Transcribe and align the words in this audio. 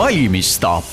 valimisstaap 0.00 0.86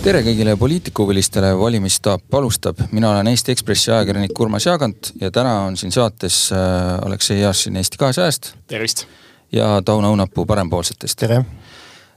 tere 0.00 0.22
kõigile 0.24 0.54
poliitikuhuvilistele, 0.56 1.50
valimisstaap 1.58 2.36
alustab, 2.38 2.78
mina 2.94 3.10
olen 3.10 3.28
Eesti 3.28 3.52
Ekspressi 3.52 3.90
ajakirjanik 3.92 4.38
Urmas 4.40 4.64
Jaagant 4.64 5.10
ja 5.20 5.28
täna 5.34 5.52
on 5.66 5.76
siin 5.76 5.92
saates 5.92 6.38
äh, 6.56 6.60
Aleksei 7.04 7.42
Jašin 7.42 7.76
Eesti 7.76 8.00
kahesajast. 8.00 8.54
tervist. 8.66 9.04
ja 9.52 9.82
Tauno 9.84 10.14
Õunapuu 10.14 10.46
Parempoolsetest. 10.48 11.18
tere. 11.20 11.42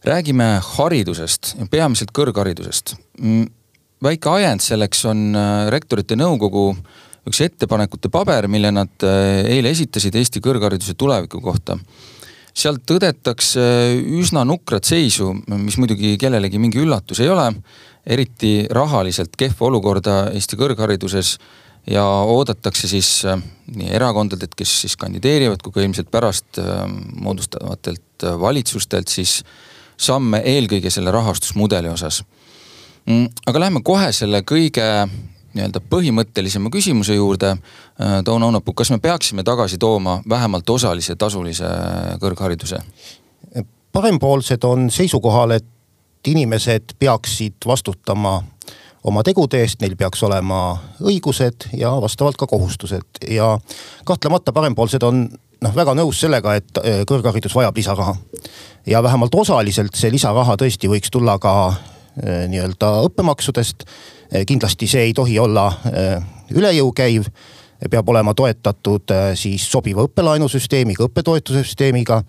räägime 0.06 0.48
haridusest, 0.78 1.58
peamiselt 1.72 2.14
kõrgharidusest. 2.16 2.96
Mm, 3.20 3.50
väike 4.04 4.32
ajend 4.38 4.64
selleks 4.64 5.04
on 5.12 5.26
äh, 5.36 5.66
Rektorite 5.76 6.16
Nõukogu 6.16 6.70
üks 7.28 7.44
ettepanekute 7.44 8.08
paber, 8.14 8.48
mille 8.48 8.72
nad 8.72 9.04
äh, 9.04 9.44
eile 9.58 9.76
esitasid 9.76 10.16
Eesti 10.16 10.40
kõrghariduse 10.46 10.96
tuleviku 10.96 11.44
kohta 11.44 11.76
sealt 12.60 12.84
tõdetakse 12.88 13.64
üsna 14.20 14.44
nukrat 14.48 14.88
seisu, 14.88 15.32
mis 15.56 15.78
muidugi 15.80 16.16
kellelegi 16.20 16.60
mingi 16.62 16.82
üllatus 16.84 17.24
ei 17.24 17.32
ole. 17.32 17.54
eriti 18.10 18.66
rahaliselt 18.72 19.36
kehva 19.38 19.68
olukorda 19.68 20.14
Eesti 20.34 20.58
kõrghariduses 20.58 21.36
ja 21.88 22.04
oodatakse 22.04 22.88
siis 22.88 23.26
äh, 23.26 23.42
nii 23.76 23.92
erakondadelt, 23.94 24.56
kes 24.58 24.72
siis 24.84 24.96
kandideerivad, 24.98 25.62
kui 25.62 25.74
ka 25.76 25.84
ilmselt 25.84 26.10
pärast 26.12 26.60
äh, 26.62 26.86
moodustavatelt 27.22 28.26
äh, 28.26 28.40
valitsustelt 28.40 29.12
siis 29.12 29.44
samme 30.00 30.42
eelkõige 30.46 30.90
selle 30.90 31.12
rahastusmudeli 31.12 31.92
osas. 31.92 32.24
Mm, 33.06 33.28
aga 33.46 33.66
läheme 33.66 33.84
kohe 33.86 34.12
selle 34.16 34.42
kõige 34.48 34.88
nii-öelda 35.54 35.82
põhimõttelisema 35.90 36.72
küsimuse 36.74 37.16
juurde. 37.18 37.56
Äh, 37.56 38.20
Tauno 38.26 38.50
Õunapuu, 38.50 38.74
kas 38.78 38.92
me 38.94 39.00
peaksime 39.04 39.44
tagasi 39.44 39.78
tooma 39.78 40.20
vähemalt 40.30 40.70
osalise 40.70 41.16
tasulise 41.16 41.70
kõrghariduse? 42.22 42.84
parempoolsed 43.94 44.64
on 44.64 44.92
seisukohal, 44.94 45.52
et 45.58 45.66
inimesed 46.28 46.94
peaksid 47.00 47.66
vastutama 47.66 48.36
oma 49.04 49.24
tegude 49.24 49.62
eest, 49.64 49.80
neil 49.82 49.96
peaks 50.00 50.24
olema 50.28 50.78
õigused 51.02 51.70
ja 51.80 51.92
vastavalt 52.02 52.38
ka 52.38 52.48
kohustused 52.48 53.24
ja 53.32 53.54
kahtlemata 54.06 54.54
parempoolsed 54.54 55.04
on 55.08 55.24
noh, 55.30 55.76
väga 55.76 55.96
nõus 55.98 56.20
sellega, 56.22 56.56
et 56.60 56.82
äh, 56.84 57.02
kõrgharidus 57.10 57.56
vajab 57.56 57.78
lisaraha. 57.80 58.16
ja 58.86 59.04
vähemalt 59.04 59.36
osaliselt 59.36 59.96
see 59.96 60.12
lisaraha 60.12 60.56
tõesti 60.58 60.92
võiks 60.92 61.12
tulla 61.12 61.40
ka 61.40 61.56
äh, 61.70 62.46
nii-öelda 62.52 62.92
õppemaksudest 63.08 63.88
kindlasti 64.46 64.88
see 64.88 65.10
ei 65.10 65.14
tohi 65.14 65.40
olla 65.40 65.70
eh, 65.90 66.22
üle 66.58 66.72
jõu 66.78 66.92
käiv 66.96 67.30
peab 67.90 68.10
olema 68.12 68.34
toetatud 68.36 69.12
eh, 69.16 69.30
siis 69.40 69.66
sobiva 69.72 70.04
õppelaenusüsteemiga, 70.06 71.08
õppetoetuse 71.08 71.64
süsteemiga. 71.64 72.24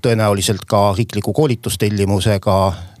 tõenäoliselt 0.00 0.62
ka 0.64 0.94
riikliku 0.96 1.34
koolitustellimusega 1.36 2.54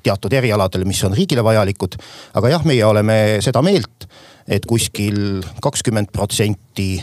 teatud 0.04 0.32
erialadel, 0.32 0.84
mis 0.84 1.00
on 1.04 1.14
riigile 1.16 1.44
vajalikud. 1.44 1.96
aga 2.34 2.48
jah, 2.48 2.64
meie 2.64 2.84
oleme 2.84 3.38
seda 3.40 3.62
meelt, 3.62 4.04
et 4.48 4.66
kuskil 4.66 5.40
kakskümmend 5.62 6.12
protsenti 6.12 7.00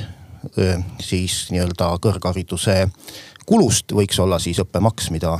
siis 1.01 1.47
nii-öelda 1.49 1.89
kõrghariduse 2.01 2.83
kulust 3.45 3.91
võiks 3.91 4.19
olla 4.21 4.37
siis 4.39 4.59
õppemaks, 4.61 5.09
mida 5.11 5.39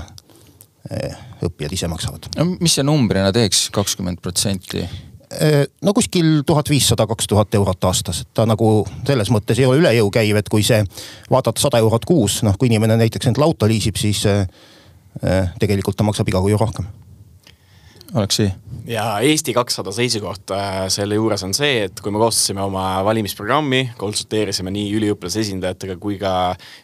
õppijad 1.45 1.73
ise 1.78 1.88
maksavad. 1.88 2.31
no 2.38 2.45
mis 2.59 2.80
see 2.80 2.88
numbrina 2.88 3.31
teeks, 3.36 3.67
kakskümmend 3.75 4.22
protsenti? 4.23 4.88
Äh, 5.28 5.66
no 5.81 5.92
kuskil 5.94 6.44
tuhat 6.47 6.70
viissada, 6.70 7.03
kaks 7.08 7.28
tuhat 7.28 7.56
eurot 7.56 7.83
aastas, 7.83 8.22
et 8.23 8.30
ta 8.33 8.45
nagu 8.47 8.86
selles 9.03 9.28
mõttes 9.34 9.59
ei 9.59 9.66
ole 9.67 9.81
üle 9.81 9.92
jõu 9.97 10.08
käiv, 10.14 10.38
et 10.39 10.47
kui 10.47 10.64
see 10.64 10.80
vaadata 11.28 11.59
sada 11.59 11.81
eurot 11.84 12.06
kuus, 12.08 12.38
noh 12.47 12.56
kui 12.56 12.69
inimene 12.72 12.95
näiteks 12.95 13.28
endale 13.28 13.50
auto 13.50 13.67
liisib, 13.67 14.00
siis 14.00 14.23
äh, 14.31 14.45
äh, 15.19 15.52
tegelikult 15.59 16.00
ta 16.00 16.08
maksab 16.08 16.31
iga 16.31 16.39
kuu 16.39 16.53
ju 16.53 16.62
rohkem. 16.62 16.88
Aleksei 18.13 18.51
ja 18.88 19.19
Eesti 19.23 19.53
kakssada 19.56 19.91
seisukoht 19.91 20.51
äh, 20.56 20.85
selle 20.91 21.18
juures 21.18 21.44
on 21.44 21.53
see, 21.56 21.84
et 21.88 22.00
kui 22.03 22.12
me 22.13 22.22
koostasime 22.22 22.62
oma 22.63 23.01
valimisprogrammi, 23.06 23.81
konsulteerisime 24.00 24.72
nii 24.73 24.94
üliõpilase 24.95 25.41
esindajatega 25.44 25.97
kui 26.01 26.16
ka 26.22 26.31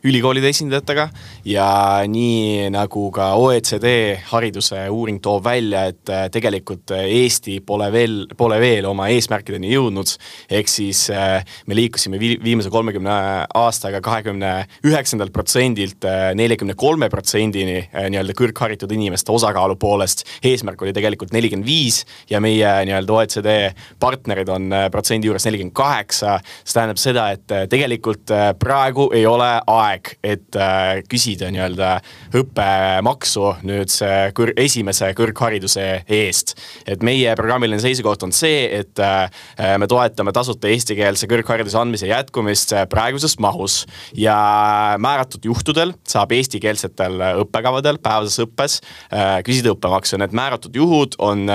ülikoolide 0.07 0.51
esindajatega. 0.51 1.09
ja 1.47 1.67
nii 2.07 2.69
nagu 2.73 3.06
ka 3.16 3.34
OECD 3.39 4.17
hariduse 4.31 4.84
uuring 4.91 5.22
toob 5.23 5.45
välja, 5.47 5.85
et 5.91 6.11
äh, 6.11 6.28
tegelikult 6.34 6.91
Eesti 6.97 7.59
pole 7.66 7.90
veel, 7.91 8.17
pole 8.38 8.59
veel 8.59 8.88
oma 8.90 9.07
eesmärkideni 9.13 9.72
jõudnud. 9.72 10.16
ehk 10.51 10.67
siis 10.67 11.07
äh, 11.09 11.45
me 11.67 11.79
liikusime 11.79 12.19
viimase 12.19 12.69
kolmekümne 12.69 13.47
aastaga 13.47 14.01
kahekümne 14.03 14.53
üheksandalt 14.84 15.31
protsendilt 15.34 16.03
neljakümne 16.35 16.75
kolme 16.75 17.09
protsendini 17.09 17.79
nii-öelda 17.94 18.35
kõrgharitud 18.35 18.91
inimeste 18.91 19.31
osakaalu 19.31 19.79
poolest. 19.79 20.28
eesmärk 20.44 20.81
oli 20.81 20.94
tegelikult 20.94 21.12
nelikümmend 21.34 21.68
viis 21.68 21.84
viis 21.84 22.03
ja 22.29 22.41
meie 22.44 22.69
nii-öelda 22.88 23.13
OECD 23.18 23.56
partnerid 24.01 24.50
on 24.51 24.69
äh, 24.74 24.88
protsendi 24.91 25.29
juures 25.29 25.46
nelikümmend 25.47 25.75
kaheksa. 25.75 26.40
see 26.63 26.78
tähendab 26.78 27.01
seda, 27.01 27.28
et 27.35 27.51
äh, 27.51 27.66
tegelikult 27.69 28.31
äh, 28.34 28.51
praegu 28.59 29.09
ei 29.16 29.25
ole 29.29 29.50
aeg, 29.68 30.13
et 30.23 30.56
küsida 31.09 31.50
nii-öelda 31.53 31.90
õppemaksu 32.38 33.46
nüüd 33.68 33.91
see 33.91 34.29
kõr-, 34.38 34.53
esimese 34.59 35.12
kõrghariduse 35.18 35.85
eest. 36.07 36.56
et 36.88 37.03
meie 37.03 37.35
programmiline 37.40 37.81
seisukoht 37.81 38.23
on 38.23 38.34
see, 38.35 38.66
et 38.79 39.00
me 39.79 39.88
toetame 39.90 40.34
tasuta 40.35 40.69
eestikeelse 40.72 41.28
kõrghariduse 41.31 41.79
andmise 41.79 42.07
jätkumist 42.09 42.73
praeguses 42.91 43.35
mahus 43.44 43.84
ja 44.18 44.35
määratud 45.02 45.46
juhtudel 45.46 45.94
saab 46.07 46.34
eestikeelsetel 46.38 47.22
õppekavadel 47.44 48.00
päevases 48.03 48.44
õppes 48.46 48.79
küsida 49.47 49.73
õppemaksu, 49.73 50.19
need 50.22 50.35
määratud 50.38 50.75
juhud 50.78 51.03
on 51.19 51.50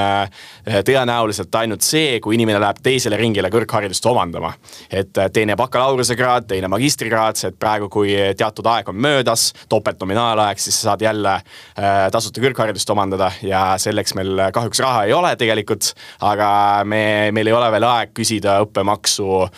Äh, 0.69 0.83
tõenäoliselt 0.85 1.55
ainult 1.57 1.85
see, 1.87 2.19
kui 2.21 2.35
inimene 2.37 2.59
läheb 2.61 2.81
teisele 2.85 3.17
ringile 3.17 3.49
kõrgharidust 3.53 4.05
omandama. 4.11 4.53
et 4.91 5.17
äh, 5.19 5.31
teine 5.33 5.57
bakalaureusekraad, 5.57 6.45
teine 6.51 6.69
magistrikraad, 6.69 7.39
et 7.47 7.57
praegu, 7.59 7.89
kui 7.89 8.13
teatud 8.37 8.67
aeg 8.67 8.89
on 8.89 8.99
möödas, 9.01 9.53
topeltnominaalaeg, 9.69 10.59
siis 10.61 10.77
sa 10.81 10.91
saad 10.91 11.05
jälle 11.07 11.35
äh, 11.39 12.11
tasuta 12.13 12.43
kõrgharidust 12.43 12.91
omandada 12.93 13.31
ja 13.43 13.63
selleks 13.81 14.15
meil 14.19 14.43
kahjuks 14.53 14.83
raha 14.85 15.07
ei 15.09 15.15
ole 15.17 15.35
tegelikult. 15.37 15.95
aga 16.21 16.83
me, 16.85 17.31
meil 17.33 17.47
ei 17.47 17.57
ole 17.57 17.71
veel 17.73 17.87
aeg 17.87 18.13
küsida 18.15 18.59
õppemaksu 18.65 19.49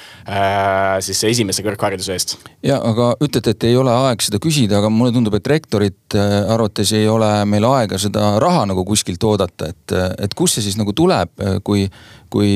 siis 1.01 1.23
esimese 1.25 1.63
kõrghariduse 1.65 2.13
eest. 2.13 2.37
ja 2.63 2.77
aga 2.77 3.15
ütlete, 3.25 3.55
et 3.57 3.65
ei 3.65 3.77
ole 3.77 3.91
aeg 3.91 4.23
seda 4.23 4.39
küsida, 4.43 4.79
aga 4.79 4.91
mulle 4.93 5.13
tundub, 5.17 5.35
et 5.35 5.47
rektorite 5.47 6.21
arvates 6.49 6.93
ei 6.93 7.09
ole 7.09 7.31
meil 7.51 7.67
aega 7.73 7.99
seda 7.99 8.37
raha 8.43 8.67
nagu 8.71 8.85
kuskilt 8.85 9.25
oodata, 9.25 9.73
et, 9.73 9.80
et 9.93 10.35
kust 10.37 10.59
see 10.59 10.67
siis 10.69 10.79
nagu 10.81 10.95
tuleb, 10.97 11.33
kui, 11.65 11.87
kui, 12.31 12.53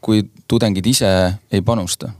kui 0.00 0.22
tudengid 0.48 0.86
ise 0.86 1.10
ei 1.52 1.62
panusta? 1.66 2.12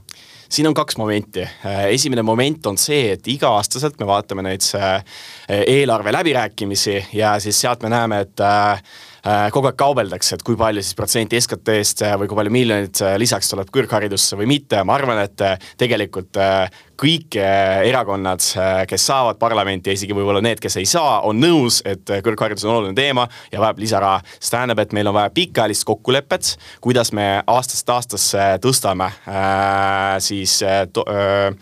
siin 0.49 0.67
on 0.67 0.73
kaks 0.73 0.97
momenti. 0.97 1.43
esimene 1.89 2.23
moment 2.23 2.65
on 2.71 2.77
see, 2.79 3.11
et 3.17 3.27
iga-aastaselt 3.27 3.99
me 3.99 4.07
vaatame 4.07 4.45
neid 4.45 4.63
eelarve 5.49 6.13
läbirääkimisi 6.15 7.01
ja 7.19 7.35
siis 7.43 7.59
sealt 7.61 7.83
me 7.83 7.91
näeme, 7.91 8.21
et 8.23 8.45
kogu 9.51 9.69
aeg 9.69 9.77
kaubeldakse, 9.79 10.37
et 10.37 10.43
kui 10.45 10.57
palju 10.59 10.83
siis 10.83 10.95
protsenti 10.97 11.39
SKT-st 11.41 12.03
äh, 12.05 12.15
või 12.21 12.29
kui 12.29 12.37
palju 12.39 12.53
miljonit 12.53 13.01
äh, 13.03 13.15
lisaks 13.19 13.49
tuleb 13.51 13.71
kõrgharidusse 13.73 14.37
või 14.39 14.49
mitte, 14.53 14.83
ma 14.87 14.95
arvan, 14.97 15.23
et 15.25 15.43
tegelikult 15.79 16.37
kõik 16.97 17.37
erakonnad, 17.37 18.41
kes 18.89 19.03
saavad 19.09 19.37
parlamenti 19.37 19.91
ja 19.91 19.97
isegi 19.97 20.15
võib-olla 20.17 20.41
need, 20.41 20.61
kes 20.61 20.79
ei 20.81 20.87
saa, 20.89 21.19
on 21.29 21.37
nõus, 21.41 21.81
et 21.85 22.09
kõrgharidus 22.25 22.65
on 22.65 22.73
oluline 22.73 22.97
teema 22.97 23.27
ja 23.51 23.61
vajab 23.61 23.83
lisaraha. 23.83 24.21
see 24.39 24.53
tähendab, 24.53 24.81
et 24.81 24.95
meil 24.97 25.11
on 25.11 25.17
vaja 25.17 25.33
pikaajalist 25.33 25.85
kokkulepet, 25.85 26.55
kuidas 26.81 27.13
me 27.13 27.27
aastast 27.45 27.89
aastasse 27.93 28.47
tõstame 28.63 29.11
äh, 29.29 30.17
siis 30.23 30.59
to, 30.93 31.05
äh, 31.11 31.53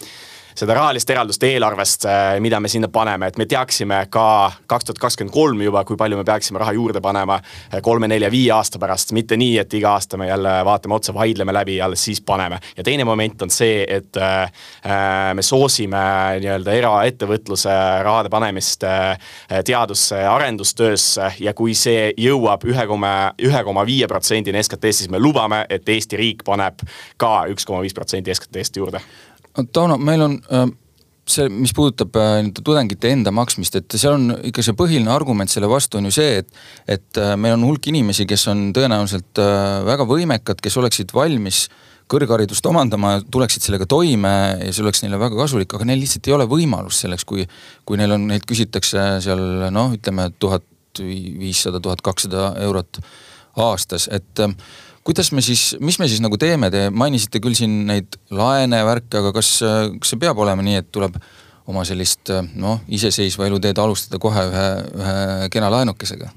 seda 0.55 0.75
rahalist 0.77 1.09
eraldust 1.11 1.43
eelarvest, 1.43 2.05
äh, 2.07 2.37
mida 2.39 2.59
me 2.63 2.69
sinna 2.71 2.87
paneme, 2.91 3.27
et 3.27 3.37
me 3.37 3.45
teaksime 3.49 4.05
ka 4.11 4.51
kaks 4.71 4.87
tuhat 4.87 5.01
kakskümmend 5.03 5.33
kolm 5.33 5.61
juba, 5.65 5.83
kui 5.87 5.97
palju 5.99 6.19
me 6.19 6.23
peaksime 6.27 6.61
raha 6.61 6.71
juurde 6.77 7.01
panema 7.03 7.39
äh, 7.41 7.81
kolme, 7.83 8.07
nelja, 8.07 8.31
viie 8.31 8.53
aasta 8.55 8.79
pärast, 8.79 9.11
mitte 9.17 9.37
nii, 9.39 9.57
et 9.59 9.75
iga 9.75 9.95
aasta 9.97 10.17
me 10.17 10.29
jälle 10.29 10.53
vaatame 10.65 10.95
otsa, 10.95 11.13
vaidleme 11.13 11.53
läbi 11.55 11.75
ja 11.79 11.89
alles 11.89 12.05
siis 12.07 12.21
paneme. 12.21 12.59
ja 12.77 12.83
teine 12.83 13.03
moment 13.03 13.41
on 13.41 13.51
see, 13.51 13.83
et 13.89 14.17
äh, 14.17 14.51
me 15.33 15.43
soosime 15.43 16.05
nii-öelda 16.39 16.73
eraettevõtluse 16.79 17.75
rahade 18.03 18.29
panemist 18.29 18.83
teadusse 19.65 20.21
ja 20.23 20.33
arendustöösse 20.35 21.31
ja 21.39 21.53
kui 21.53 21.75
see 21.75 22.11
jõuab 22.17 22.63
ühe 22.67 22.87
koma, 22.87 23.13
ühe 23.41 23.63
koma 23.63 23.85
viie 23.85 24.07
protsendini 24.07 24.63
SKT-st, 24.63 25.03
siis 25.03 25.11
me 25.11 25.19
lubame, 25.19 25.65
et 25.69 25.89
Eesti 25.89 26.19
riik 26.19 26.43
paneb 26.47 26.83
ka 27.21 27.45
üks 27.51 27.67
koma 27.67 27.83
viis 27.83 27.95
protsenti 27.97 28.33
SKT-st 28.33 28.81
juurde 28.81 29.03
Tauno, 29.55 29.95
meil 29.97 30.21
on 30.25 30.35
äh, 30.51 30.65
see, 31.29 31.47
mis 31.49 31.71
puudutab 31.75 32.15
äh, 32.19 32.37
nii-öelda 32.43 32.63
tudengite 32.65 33.11
enda 33.13 33.31
maksmist, 33.35 33.77
et 33.79 33.95
seal 33.95 34.17
on 34.17 34.33
ikka 34.49 34.65
see 34.65 34.75
põhiline 34.77 35.11
argument 35.11 35.51
selle 35.51 35.69
vastu 35.71 35.99
on 35.99 36.09
ju 36.09 36.15
see, 36.17 36.41
et, 36.41 36.61
et 36.97 37.21
äh, 37.21 37.35
meil 37.39 37.55
on 37.55 37.63
hulk 37.69 37.87
inimesi, 37.91 38.27
kes 38.27 38.47
on 38.51 38.67
tõenäoliselt 38.75 39.39
väga 39.87 40.07
võimekad, 40.09 40.59
kes 40.63 40.75
oleksid 40.81 41.15
valmis 41.15 41.65
kõrgharidust 42.11 42.67
omandama, 42.69 43.15
tuleksid 43.33 43.65
sellega 43.65 43.87
toime 43.89 44.33
ja 44.59 44.73
see 44.75 44.83
oleks 44.83 45.01
neile 45.01 45.17
väga 45.21 45.39
kasulik, 45.39 45.71
aga 45.73 45.87
neil 45.89 46.03
lihtsalt 46.03 46.27
ei 46.29 46.35
ole 46.35 46.45
võimalust 46.51 47.05
selleks, 47.05 47.25
kui, 47.25 47.47
kui 47.87 47.97
neil 47.97 48.13
on, 48.17 48.27
neilt 48.29 48.45
küsitakse 48.49 49.07
seal 49.25 49.71
noh, 49.73 49.95
ütleme 49.95 50.29
tuhat 50.37 50.67
viissada, 50.99 51.81
tuhat 51.83 52.03
kakssada 52.05 52.51
eurot 52.67 52.99
aastas, 53.65 54.09
et 54.11 54.43
kuidas 55.05 55.31
me 55.35 55.43
siis, 55.45 55.75
mis 55.85 55.99
me 56.01 56.09
siis 56.09 56.21
nagu 56.23 56.37
teeme, 56.41 56.71
te 56.73 56.87
mainisite 56.89 57.41
küll 57.43 57.57
siin 57.57 57.83
neid 57.89 58.17
laene 58.33 58.81
värke, 58.87 59.21
aga 59.21 59.33
kas, 59.35 59.57
kas 59.61 60.13
see 60.13 60.21
peab 60.21 60.39
olema 60.41 60.65
nii, 60.65 60.81
et 60.81 60.89
tuleb 60.95 61.19
oma 61.67 61.83
sellist 61.87 62.29
noh, 62.55 62.81
iseseisva 62.93 63.47
eluteed 63.47 63.77
alustada 63.81 64.19
kohe 64.21 64.43
ühe, 64.49 64.65
ühe 64.99 65.49
kena 65.53 65.71
laenukesega? 65.73 66.29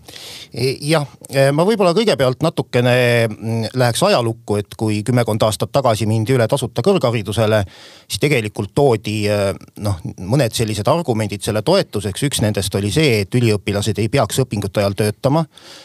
E, 0.52 0.70
jah, 0.88 1.04
e, 1.28 1.50
ma 1.52 1.64
võib-olla 1.68 1.92
kõigepealt 1.96 2.40
natukene 2.44 2.94
mm, 3.26 3.66
läheks 3.76 4.02
ajalukku, 4.08 4.56
et 4.62 4.76
kui 4.80 5.02
kümmekond 5.04 5.42
aastat 5.44 5.72
tagasi 5.74 6.06
mindi 6.08 6.32
üle 6.32 6.46
tasuta 6.48 6.80
kõrgharidusele, 6.84 7.60
siis 8.08 8.22
tegelikult 8.22 8.72
toodi 8.76 9.18
e, 9.28 9.36
noh, 9.84 9.98
mõned 10.24 10.56
sellised 10.56 10.88
argumendid 10.88 11.44
selle 11.44 11.60
toetuseks, 11.66 12.24
üks 12.30 12.40
nendest 12.44 12.74
oli 12.80 12.92
see, 12.94 13.20
et 13.26 13.36
üliõpilased 13.36 14.00
ei 14.00 14.08
peaks 14.12 14.40
õpingute 14.44 14.80
ajal 14.80 14.96
töötama. 14.96 15.44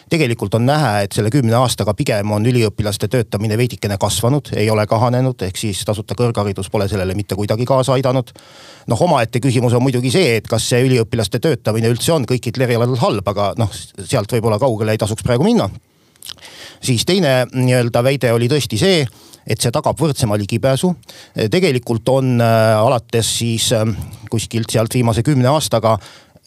tegelikult 0.10 0.56
on 0.56 0.66
näha, 0.69 0.94
et 1.04 1.12
selle 1.12 1.34
kümne 1.34 1.56
aastaga 1.60 1.94
pigem 1.98 2.31
on 2.31 2.48
üliõpilaste 2.48 3.12
töötamine 3.12 3.57
veidikene 3.60 3.98
kasvanud, 4.00 4.54
ei 4.56 4.69
ole 4.69 4.88
kahanenud, 4.88 5.42
ehk 5.44 5.60
siis 5.60 5.84
tasuta 5.86 6.16
kõrgharidus 6.16 6.72
pole 6.72 6.88
sellele 6.88 7.16
mitte 7.19 7.36
kuidagi 7.36 7.66
kaasa 7.66 7.98
aidanud. 8.00 8.31
noh, 8.88 9.01
omaette 9.01 9.33
küsimus 9.42 9.74
on 9.74 9.84
muidugi 9.84 10.12
see, 10.14 10.38
et 10.38 10.48
kas 10.50 10.66
see 10.70 10.84
üliõpilaste 10.86 11.40
töötamine 11.44 11.90
üldse 11.94 12.14
on 12.14 12.28
kõikidel 12.30 12.68
erialadel 12.68 13.00
halb, 13.02 13.28
aga 13.34 13.54
noh, 13.58 13.72
sealt 13.74 14.32
võib-olla 14.36 14.60
kaugele 14.62 14.94
ei 14.94 15.02
tasuks 15.02 15.26
praegu 15.26 15.48
minna. 15.48 15.70
siis 16.84 17.06
teine 17.06 17.46
nii-öelda 17.54 18.04
väide 18.04 18.34
oli 18.34 18.50
tõesti 18.52 18.78
see, 18.78 19.06
et 19.48 19.62
see 19.62 19.72
tagab 19.72 20.00
võrdsema 20.00 20.38
ligipääsu. 20.38 20.94
tegelikult 21.52 22.10
on 22.10 22.42
äh, 22.42 22.78
alates 22.78 23.38
siis 23.40 23.72
äh, 23.74 23.88
kuskilt 24.30 24.70
sealt 24.70 24.94
viimase 24.94 25.24
kümne 25.24 25.48
aastaga 25.48 25.98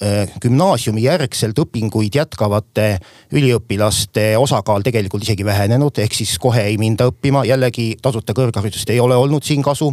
äh, 0.03 0.33
gümnaasiumi 0.43 1.03
järgselt 1.07 1.59
õpinguid 1.59 2.19
jätkavate 2.19 2.89
üliõpilaste 3.33 4.33
osakaal 4.39 4.85
tegelikult 4.87 5.27
isegi 5.27 5.45
vähenenud, 5.45 5.99
ehk 5.99 6.15
siis 6.15 6.37
kohe 6.43 6.65
ei 6.71 6.79
minda 6.81 7.09
õppima, 7.11 7.45
jällegi 7.49 7.95
tasuta 8.03 8.37
kõrgharidusest 8.37 8.91
ei 8.95 9.01
ole 9.01 9.17
olnud 9.17 9.45
siin 9.45 9.63
kasu 9.63 9.93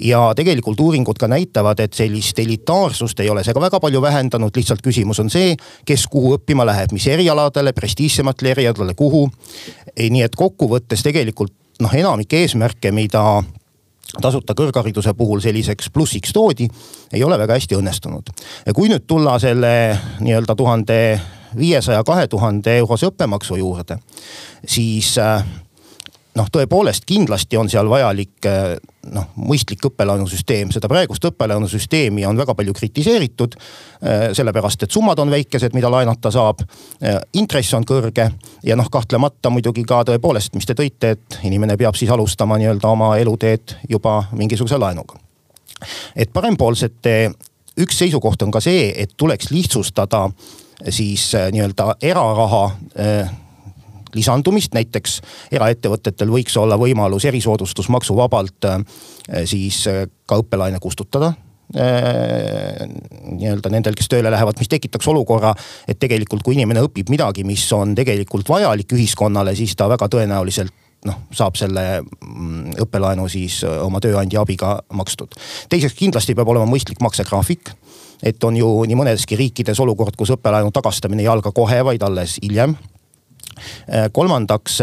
ja 0.00 0.32
tegelikult 0.36 0.80
uuringud 0.80 1.18
ka 1.18 1.28
näitavad, 1.30 1.80
et 1.80 1.94
sellist 1.94 2.38
elitaarsust 2.38 3.20
ei 3.20 3.30
ole 3.30 3.44
see 3.44 3.54
ka 3.54 3.62
väga 3.62 3.80
palju 3.80 4.02
vähendanud, 4.02 4.54
lihtsalt 4.56 4.82
küsimus 4.82 5.20
on 5.22 5.30
see, 5.30 5.54
kes 5.86 6.06
kuhu 6.10 6.34
õppima 6.38 6.66
läheb, 6.66 6.92
mis 6.92 7.06
erialadele, 7.06 7.72
prestiižsematele 7.72 8.54
erialadele, 8.56 8.94
kuhu. 8.98 9.28
nii 9.98 10.24
et 10.26 10.34
kokkuvõttes 10.36 11.02
tegelikult 11.06 11.52
noh, 11.82 11.94
enamik 11.94 12.32
eesmärke, 12.32 12.92
mida 12.92 13.42
tasuta 14.22 14.54
kõrghariduse 14.56 15.14
puhul 15.14 15.40
selliseks 15.40 15.90
plussiks 15.90 16.32
toodi, 16.32 16.68
ei 17.12 17.24
ole 17.24 17.38
väga 17.38 17.58
hästi 17.58 17.78
õnnestunud. 17.78 18.30
kui 18.74 18.88
nüüd 18.88 19.06
tulla 19.06 19.38
selle 19.38 19.98
nii-öelda 20.20 20.56
tuhande 20.56 21.20
viiesaja, 21.56 22.04
kahe 22.04 22.26
tuhande 22.28 22.78
eurose 22.78 23.06
õppemaksu 23.10 23.58
juurde, 23.58 23.98
siis 24.66 25.16
äh, 25.18 25.44
noh, 26.38 26.48
tõepoolest 26.52 27.06
kindlasti 27.06 27.58
on 27.58 27.68
seal 27.70 27.88
vajalik 27.90 28.48
eh, 28.48 28.74
noh, 29.14 29.28
mõistlik 29.38 29.84
õppelaenusüsteem, 29.88 30.72
seda 30.74 30.88
praegust 30.90 31.24
õppelaenusüsteemi 31.30 32.26
on 32.28 32.38
väga 32.38 32.56
palju 32.58 32.74
kritiseeritud. 32.76 33.56
Eh, 34.02 34.26
sellepärast, 34.36 34.84
et 34.84 34.94
summad 34.94 35.20
on 35.22 35.32
väikesed, 35.32 35.76
mida 35.76 35.90
laenata 35.92 36.32
saab. 36.34 36.64
Eh, 37.00 37.18
intress 37.40 37.74
on 37.78 37.86
kõrge 37.88 38.28
ja 38.66 38.78
noh, 38.78 38.90
kahtlemata 38.90 39.52
muidugi 39.54 39.86
ka 39.88 40.02
tõepoolest, 40.10 40.56
mis 40.58 40.66
te 40.66 40.76
tõite, 40.78 41.14
et 41.14 41.38
inimene 41.46 41.78
peab 41.80 41.98
siis 41.98 42.10
alustama 42.10 42.58
nii-öelda 42.60 42.90
oma 42.90 43.14
eluteed 43.20 43.78
juba 43.88 44.22
mingisuguse 44.32 44.78
laenuga. 44.78 45.20
et 46.16 46.30
parempoolsete 46.32 47.32
üks 47.82 47.98
seisukoht 47.98 48.42
on 48.42 48.50
ka 48.50 48.60
see, 48.60 48.92
et 48.96 49.10
tuleks 49.16 49.50
lihtsustada 49.50 50.28
siis 50.88 51.32
nii-öelda 51.52 51.96
eraraha 52.02 52.62
lisandumist, 54.18 54.74
näiteks 54.74 55.20
eraettevõtetel 55.54 56.30
võiks 56.32 56.56
olla 56.60 56.78
võimalus 56.80 57.26
erisoodustusmaksuvabalt 57.30 58.68
äh, 58.70 58.84
siis 59.48 59.84
äh, 59.90 60.04
ka 60.26 60.38
õppelaene 60.42 60.80
kustutada 60.82 61.32
äh, 61.76 62.84
nii-öelda 63.32 63.72
nendel, 63.72 63.96
kes 63.98 64.10
tööle 64.12 64.32
lähevad, 64.32 64.58
mis 64.60 64.70
tekitaks 64.72 65.08
olukorra, 65.12 65.54
et 65.88 66.00
tegelikult 66.00 66.44
kui 66.46 66.58
inimene 66.58 66.84
õpib 66.86 67.12
midagi, 67.12 67.44
mis 67.44 67.66
on 67.76 67.94
tegelikult 67.96 68.48
vajalik 68.48 68.96
ühiskonnale, 68.96 69.56
siis 69.58 69.76
ta 69.76 69.88
väga 69.90 70.08
tõenäoliselt 70.12 70.82
noh, 71.04 71.20
saab 71.36 71.58
selle 71.60 71.84
mm, 72.00 72.78
õppelaenu 72.84 73.26
siis 73.28 73.60
oma 73.64 74.00
tööandja 74.00 74.40
abiga 74.44 74.78
makstud. 74.96 75.36
teiseks 75.68 75.96
kindlasti 75.98 76.36
peab 76.36 76.48
olema 76.48 76.68
mõistlik 76.70 77.02
maksegraafik. 77.04 77.74
et 78.22 78.44
on 78.44 78.56
ju 78.56 78.68
nii 78.88 78.96
mõneski 78.96 79.36
riikides 79.36 79.80
olukord, 79.80 80.16
kus 80.16 80.32
õppelaenu 80.32 80.72
tagastamine 80.72 81.22
ei 81.22 81.28
alga 81.28 81.52
kohe, 81.52 81.82
vaid 81.84 82.02
alles 82.02 82.38
hiljem 82.42 82.76
kolmandaks 84.12 84.78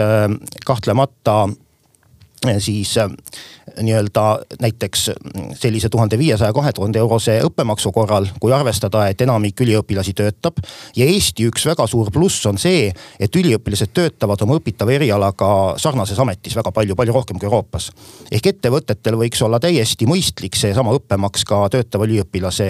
kahtlemata 0.66 1.50
siis 2.60 2.98
nii-öelda 3.82 4.40
näiteks 4.62 5.12
sellise 5.54 5.90
tuhande 5.90 6.18
viiesaja, 6.18 6.54
kahe 6.54 6.74
tuhande 6.74 7.00
eurose 7.00 7.38
õppemaksu 7.46 7.92
korral, 7.92 8.28
kui 8.40 8.54
arvestada, 8.54 9.06
et 9.08 9.22
enamik 9.22 9.62
üliõpilasi 9.62 10.14
töötab. 10.14 10.58
ja 10.96 11.06
Eesti 11.06 11.48
üks 11.48 11.66
väga 11.66 11.88
suur 11.88 12.12
pluss 12.12 12.46
on 12.46 12.58
see, 12.58 12.92
et 13.20 13.36
üliõpilased 13.36 13.94
töötavad 13.94 14.42
oma 14.42 14.58
õpitava 14.60 14.92
erialaga 14.92 15.78
sarnases 15.78 16.20
ametis 16.20 16.56
väga 16.56 16.72
palju, 16.72 16.96
palju 16.96 17.14
rohkem 17.14 17.40
kui 17.40 17.46
Euroopas. 17.46 17.92
ehk 18.32 18.48
ettevõtetel 18.48 19.16
võiks 19.16 19.42
olla 19.42 19.60
täiesti 19.60 20.06
mõistlik 20.06 20.56
seesama 20.56 20.92
õppemaks 20.98 21.46
ka 21.46 21.70
töötava 21.70 22.06
üliõpilase 22.06 22.68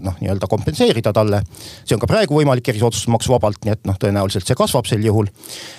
noh, 0.00 0.14
nii-öelda 0.20 0.46
kompenseerida 0.46 1.12
talle. 1.12 1.42
see 1.84 1.96
on 1.96 2.00
ka 2.00 2.06
praegu 2.06 2.34
võimalik 2.34 2.68
erisoodustusmaksu 2.68 3.32
vabalt, 3.32 3.64
nii 3.64 3.72
et 3.72 3.84
noh, 3.84 3.98
tõenäoliselt 3.98 4.46
see 4.46 4.54
kasvab 4.54 4.86
sel 4.86 5.04
juhul. 5.04 5.26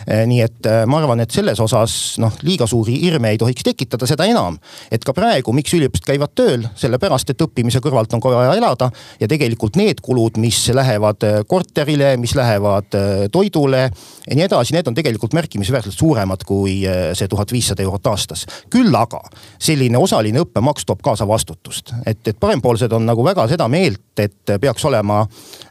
nii 0.08 0.42
et 0.42 0.72
ma 0.86 1.00
arvan, 1.00 1.20
et 1.20 1.32
selles 1.32 1.60
osas 1.60 2.18
noh, 2.18 2.34
liiga 2.44 2.68
suuri 2.68 3.00
hirme 3.02 3.35
ei 3.36 3.42
tohiks 3.42 3.66
tekitada, 3.66 4.08
seda 4.10 4.28
enam. 4.30 4.58
Et 4.94 5.04
ka 5.04 5.14
praegu, 5.16 5.54
miks 5.56 5.74
üliõpilased 5.76 6.08
käivad 6.08 6.34
tööl, 6.38 6.66
sellepärast 6.80 7.32
et 7.32 7.44
õppimise 7.46 7.82
kõrvalt 7.84 8.14
on 8.16 8.24
ka 8.24 8.32
vaja 8.34 8.56
elada 8.58 8.90
ja 9.20 9.30
tegelikult 9.32 9.78
need 9.80 10.02
kulud, 10.06 10.40
mis 10.42 10.62
lähevad 10.76 11.28
äh, 11.28 11.40
korterile, 11.48 12.16
mis 12.22 12.36
lähevad 12.38 12.98
äh, 12.98 13.26
toidule 13.32 13.86
ja 13.86 14.38
nii 14.38 14.48
edasi, 14.48 14.76
need 14.76 14.88
on 14.90 14.98
tegelikult 14.98 15.36
märkimisväärselt 15.38 15.98
suuremad 15.98 16.46
kui 16.48 16.82
äh, 16.88 17.12
see 17.18 17.30
tuhat 17.32 17.52
viissada 17.54 17.84
eurot 17.86 18.12
aastas. 18.14 18.46
küll 18.72 18.94
aga 18.96 19.22
selline 19.60 20.00
osaline 20.02 20.44
õppemaks 20.46 20.88
toob 20.88 21.04
kaasa 21.06 21.28
vastutust, 21.28 21.94
et, 22.06 22.22
et 22.28 22.40
parempoolsed 22.40 22.92
on 22.96 23.06
nagu 23.08 23.26
väga 23.26 23.48
seda 23.52 23.68
meelt, 23.72 24.02
et 24.20 24.54
peaks 24.62 24.86
olema 24.86 25.24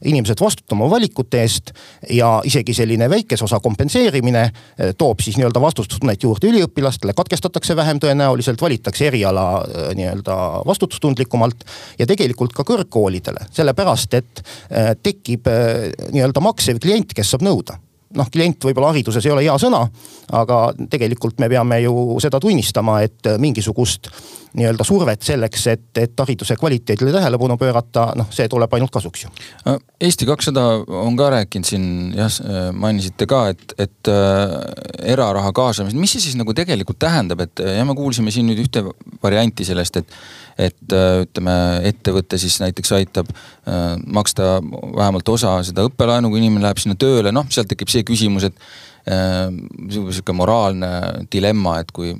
inimesed 0.04 0.40
vastutama 0.40 0.88
valikute 0.90 1.40
eest 1.42 1.72
ja 2.10 2.40
isegi 2.44 2.74
selline 2.74 3.08
väikese 3.10 3.44
osa 3.44 3.60
kompenseerimine 3.60 4.44
toob 4.98 5.22
siis 5.24 5.38
nii-öelda 5.38 5.60
vastutustunnet 5.60 6.22
juurde 6.22 6.50
üliõpilastele, 6.50 7.14
katkestatakse 7.16 7.76
vähem 7.76 8.00
tõenäoliselt, 8.02 8.60
valitakse 8.60 9.08
eriala 9.08 9.46
äh, 9.62 9.88
nii-öelda 9.98 10.36
vastutustundlikumalt 10.66 11.64
ja 11.98 12.06
tegelikult 12.06 12.52
ka 12.56 12.66
kõrgkoolidele, 12.68 13.48
sellepärast 13.54 14.20
et 14.20 14.44
äh, 14.44 14.92
tekib 15.02 15.48
nii-öelda 16.12 16.40
maksev 16.44 16.80
klient, 16.82 17.14
kes 17.16 17.34
saab 17.34 17.44
nõuda. 17.46 17.78
Noh, 18.14 18.28
klient 18.30 18.62
võib-olla 18.62 18.92
hariduses 18.92 19.26
ei 19.26 19.32
ole 19.34 19.42
hea 19.42 19.54
sõna, 19.58 19.80
aga 20.38 20.58
tegelikult 20.90 21.40
me 21.42 21.48
peame 21.50 21.80
ju 21.82 22.20
seda 22.22 22.38
tunnistama, 22.42 23.00
et 23.02 23.26
mingisugust 23.42 24.10
nii-öelda 24.54 24.86
survet 24.86 25.22
selleks, 25.26 25.66
et, 25.72 25.86
et 25.98 26.20
hariduse 26.20 26.56
kvaliteedile 26.58 27.12
tähelepanu 27.14 27.56
pöörata, 27.58 28.06
noh, 28.18 28.28
see 28.34 28.46
tuleb 28.50 28.76
ainult 28.76 28.92
kasuks 28.94 29.24
ju. 29.24 29.32
Eesti 30.04 30.28
kakssada 30.28 30.66
on 31.00 31.16
ka 31.18 31.30
rääkinud 31.34 31.66
siin 31.66 31.88
jah, 32.14 32.38
mainisite 32.78 33.26
ka, 33.30 33.46
et, 33.54 33.74
et 33.82 34.12
äh, 34.12 34.54
eraraha 35.14 35.52
kaasamist, 35.56 35.98
mis 35.98 36.14
see 36.14 36.28
siis 36.28 36.38
nagu 36.38 36.54
tegelikult 36.56 37.00
tähendab, 37.02 37.42
et 37.46 37.64
jah, 37.64 37.86
me 37.88 37.96
kuulsime 37.98 38.34
siin 38.34 38.46
nüüd 38.50 38.62
ühte 38.66 38.84
varianti 39.22 39.66
sellest, 39.66 40.02
et 40.02 40.18
et 40.54 40.92
ütleme, 40.94 41.54
ettevõte 41.88 42.38
siis 42.38 42.60
näiteks 42.62 42.92
aitab 42.94 43.30
äh, 43.34 43.96
maksta 44.06 44.60
vähemalt 44.62 45.28
osa 45.32 45.56
seda 45.66 45.82
õppelaenu, 45.88 46.30
kui 46.30 46.38
inimene 46.38 46.68
läheb 46.68 46.78
sinna 46.78 46.94
tööle, 46.94 47.32
noh, 47.34 47.48
sealt 47.50 47.72
tekib 47.72 47.90
see 47.90 48.04
küsimus, 48.06 48.46
et 48.46 48.62
äh, 49.10 49.48
sihuke 49.90 50.36
moraalne 50.36 50.92
dilemma, 51.32 51.80
et 51.82 51.90
kui 51.90 52.14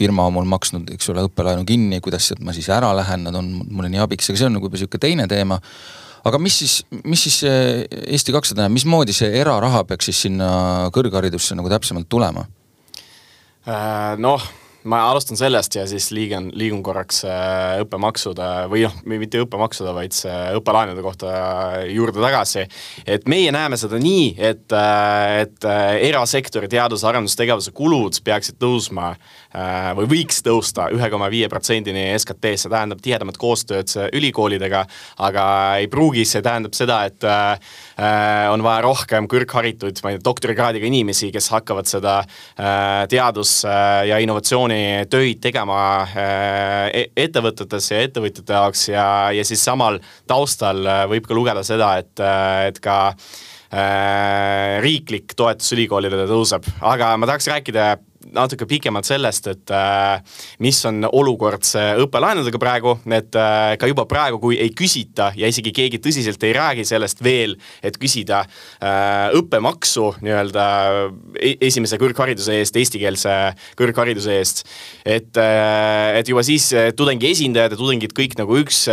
firma 0.00 0.26
on 0.28 0.36
mul 0.38 0.48
maksnud, 0.48 0.88
eks 0.96 1.12
ole, 1.12 1.26
õppelaenu 1.28 1.66
kinni, 1.68 2.00
kuidas 2.04 2.32
ma 2.40 2.54
siis 2.56 2.70
ära 2.72 2.92
lähen, 2.96 3.26
nad 3.28 3.36
on 3.36 3.50
mulle 3.68 3.92
nii 3.92 4.02
abiks, 4.02 4.30
aga 4.30 4.40
see 4.40 4.48
on 4.48 4.56
nagu 4.58 4.70
juba 4.70 4.80
sihuke 4.80 5.00
teine 5.02 5.28
teema. 5.30 5.60
aga 6.24 6.38
mis 6.42 6.56
siis, 6.60 6.72
mis 7.04 7.22
siis 7.24 7.42
Eesti 7.44 8.32
kakssada 8.32 8.68
mismoodi 8.68 9.14
see 9.16 9.30
eraraha 9.40 9.84
peaks 9.88 10.10
siis 10.10 10.24
sinna 10.26 10.48
kõrgharidusse 10.92 11.56
nagu 11.56 11.70
täpsemalt 11.72 12.08
tulema? 12.12 12.44
Äh, 13.68 14.16
noh 14.20 14.44
ma 14.88 15.00
alustan 15.10 15.36
sellest 15.36 15.74
ja 15.76 15.84
siis 15.88 16.08
liigun, 16.14 16.48
liigun 16.56 16.80
korraks 16.84 17.20
äh, 17.28 17.80
õppemaksude 17.82 18.46
või 18.72 18.86
noh, 18.86 18.94
mitte 19.04 19.42
õppemaksude, 19.44 19.92
vaid 19.96 20.16
õppelaenude 20.56 21.04
kohta 21.04 21.32
juurde 21.90 22.22
tagasi. 22.22 22.64
et 23.04 23.28
meie 23.28 23.52
näeme 23.52 23.76
seda 23.80 24.00
nii, 24.00 24.34
et, 24.38 24.64
äh, 24.72 25.42
et 25.42 25.68
äh, 25.68 25.98
erasektori 26.08 26.70
teadus-arendustegevuse 26.72 27.74
kulud 27.76 28.22
peaksid 28.24 28.60
tõusma 28.60 29.12
või 29.98 30.06
võiks 30.06 30.44
tõusta 30.46 30.86
ühe 30.94 31.08
koma 31.10 31.26
viie 31.30 31.48
protsendini 31.50 32.12
SKT-st, 32.14 32.62
see 32.62 32.70
tähendab 32.70 33.00
tihedamat 33.02 33.34
koostööd 33.40 33.90
ülikoolidega, 34.14 34.84
aga 35.26 35.46
ei 35.82 35.88
pruugi 35.90 36.22
see 36.28 36.42
tähendab 36.44 36.76
seda, 36.78 37.00
et 37.08 37.26
on 38.52 38.62
vaja 38.62 38.84
rohkem 38.86 39.26
kõrgharitud, 39.30 39.98
ma 40.04 40.12
ei 40.12 40.20
tea, 40.20 40.26
doktorikraadiga 40.28 40.86
inimesi, 40.86 41.32
kes 41.34 41.50
hakkavad 41.50 41.90
seda 41.90 42.20
teadus- 43.10 43.64
ja 44.06 44.20
innovatsiooni 44.22 44.69
innovatsioonitöid 44.70 45.40
tegema 45.42 46.02
äh, 46.02 46.90
e-, 46.94 47.10
ettevõtetes 47.16 47.90
ja 47.90 48.00
ettevõtjate 48.06 48.56
jaoks 48.56 48.88
ja, 48.88 49.06
ja 49.34 49.44
siis 49.44 49.62
samal 49.64 50.00
taustal 50.30 50.84
äh, 50.86 51.04
võib 51.10 51.26
ka 51.26 51.34
lugeda 51.34 51.62
seda, 51.66 51.96
et, 51.98 52.18
äh, 52.20 52.66
et 52.70 52.80
ka 52.80 53.14
riiklik 54.82 55.36
toetus 55.38 55.68
ülikoolidele 55.76 56.24
tõuseb, 56.26 56.64
aga 56.82 57.12
ma 57.14 57.28
tahaks 57.30 57.46
rääkida 57.52 57.84
natuke 58.34 58.66
pikemalt 58.68 59.08
sellest, 59.08 59.48
et 59.50 59.72
äh, 59.74 60.20
mis 60.62 60.78
on 60.88 61.04
olukord 61.06 61.64
õppelaenudega 62.04 62.60
praegu, 62.62 62.96
et 63.10 63.36
äh, 63.38 63.74
ka 63.80 63.88
juba 63.90 64.06
praegu, 64.10 64.40
kui 64.42 64.58
ei 64.60 64.72
küsita 64.76 65.30
ja 65.38 65.50
isegi 65.50 65.72
keegi 65.74 66.00
tõsiselt 66.02 66.42
ei 66.46 66.54
räägi 66.56 66.86
sellest 66.88 67.22
veel, 67.24 67.56
et 67.82 67.98
küsida 68.00 68.42
äh, 68.44 69.30
õppemaksu 69.38 70.06
nii-öelda 70.24 70.66
e-, 71.40 71.56
esimese 71.70 71.98
kõrghariduse 72.00 72.60
eest, 72.60 72.78
eestikeelse 72.80 73.36
kõrghariduse 73.78 74.38
eest. 74.38 74.64
et, 75.04 75.36
et 75.36 76.28
juba 76.28 76.42
siis 76.46 76.68
tudengi 76.96 77.30
esindajad 77.30 77.74
ja 77.74 77.78
tudengid 77.78 78.14
kõik 78.16 78.36
nagu 78.38 78.58
üks 78.60 78.84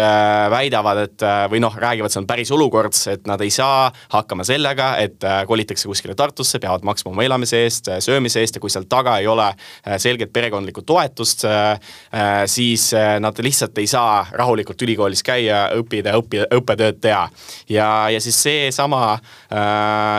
väidavad, 0.52 1.04
et 1.08 1.26
või 1.52 1.62
noh, 1.64 1.76
räägivad, 1.78 2.14
see 2.14 2.22
on 2.22 2.30
päris 2.30 2.52
olukord, 2.56 2.96
et 3.12 3.28
nad 3.30 3.42
ei 3.44 3.52
saa 3.54 3.90
hakkama 4.14 4.46
sellega, 4.48 4.94
et 5.04 5.24
kolitakse 5.48 5.90
kuskile 5.90 6.16
Tartusse, 6.18 6.60
peavad 6.64 6.86
maksma 6.88 7.12
oma 7.12 7.26
elamise 7.28 7.62
eest, 7.66 7.92
söömise 8.04 8.42
eest 8.42 8.58
ja 8.58 8.64
kui 8.64 8.74
seal 8.74 8.88
taga 8.90 9.18
ei 9.22 9.27
ole 9.28 9.48
äh, 9.48 9.98
selget 9.98 10.34
perekondlikku 10.34 10.82
toetust, 10.88 11.46
äh, 11.46 11.72
äh, 12.14 12.44
siis 12.46 12.92
nad 13.20 13.40
lihtsalt 13.44 13.78
ei 13.78 13.88
saa 13.88 14.26
rahulikult 14.32 14.82
ülikoolis 14.82 15.24
käia, 15.26 15.68
õppida, 15.78 16.14
õppida, 16.18 16.48
õppetööd 16.54 17.00
teha. 17.02 17.28
ja, 17.70 17.88
ja 18.10 18.22
siis 18.22 18.38
seesama 18.44 19.18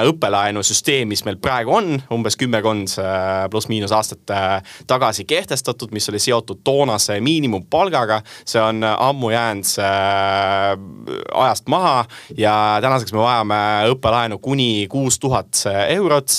õppelaenusüsteem, 0.09 1.09
mis 1.09 1.25
meil 1.27 1.39
praegu 1.43 1.73
on, 1.75 1.91
umbes 2.13 2.37
kümmekond 2.39 2.95
pluss-miinus 3.51 3.93
aastat 3.95 4.33
tagasi 4.89 5.25
kehtestatud, 5.29 5.93
mis 5.93 6.09
oli 6.11 6.21
seotud 6.23 6.61
toonase 6.65 7.19
miinimumpalgaga, 7.25 8.21
see 8.45 8.61
on 8.63 8.85
ammu 8.85 9.33
jäänud 9.33 9.73
ajast 11.35 11.69
maha 11.69 12.05
ja 12.37 12.55
tänaseks 12.85 13.13
me 13.13 13.23
vajame 13.23 13.61
õppelaenu 13.93 14.41
kuni 14.43 14.87
kuus 14.91 15.19
tuhat 15.19 15.65
eurot 15.89 16.33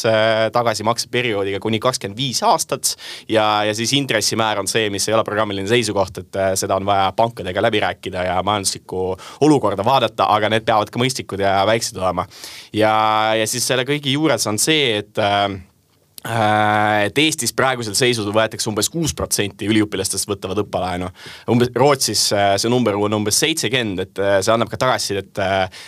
tagasimakseperioodiga 0.54 1.60
kuni 1.64 1.80
kakskümmend 1.80 2.18
viis 2.18 2.42
aastat. 2.50 2.96
ja, 3.30 3.64
ja 3.68 3.76
siis 3.76 3.94
intressimäär 3.98 4.60
on 4.60 4.68
see, 4.68 4.90
mis 4.94 5.08
ei 5.10 5.16
ole 5.16 5.24
programmiline 5.28 5.70
seisukoht, 5.70 6.22
et 6.24 6.40
äh, 6.40 6.52
seda 6.60 6.80
on 6.80 6.88
vaja 6.88 7.12
pankadega 7.16 7.62
läbi 7.62 7.82
rääkida 7.84 8.26
ja 8.26 8.44
majanduslikku 8.44 9.16
olukorda 9.46 9.86
vaadata, 9.86 10.30
aga 10.36 10.52
need 10.54 10.68
peavad 10.68 10.92
ka 10.92 11.02
mõistlikud 11.02 11.42
ja 11.44 11.60
väiksed 11.70 11.98
olema. 11.98 12.28
ja, 12.74 12.94
ja 13.40 13.48
siis 13.48 13.68
selle 13.68 13.86
kõigi 13.88 14.16
juures 14.18 14.48
on 14.48 14.60
see, 14.62 15.00
et 15.04 15.22
äh, 15.24 15.50
et 16.20 17.18
Eestis 17.18 17.54
praegusel 17.56 17.96
seisus 17.96 18.26
võetakse 18.36 18.68
umbes 18.68 18.90
kuus 18.92 19.14
protsenti 19.16 19.70
üliõpilastest 19.72 20.28
võtavad 20.28 20.66
õppelaenu. 20.66 21.08
umbes 21.52 21.72
Rootsis 21.76 22.26
äh, 22.36 22.58
see 22.60 22.72
number 22.72 22.98
on 23.00 23.16
umbes 23.22 23.40
seitsekümmend, 23.40 24.04
et 24.04 24.26
see 24.44 24.52
annab 24.54 24.72
ka 24.72 24.82
tagasisidet 24.82 25.40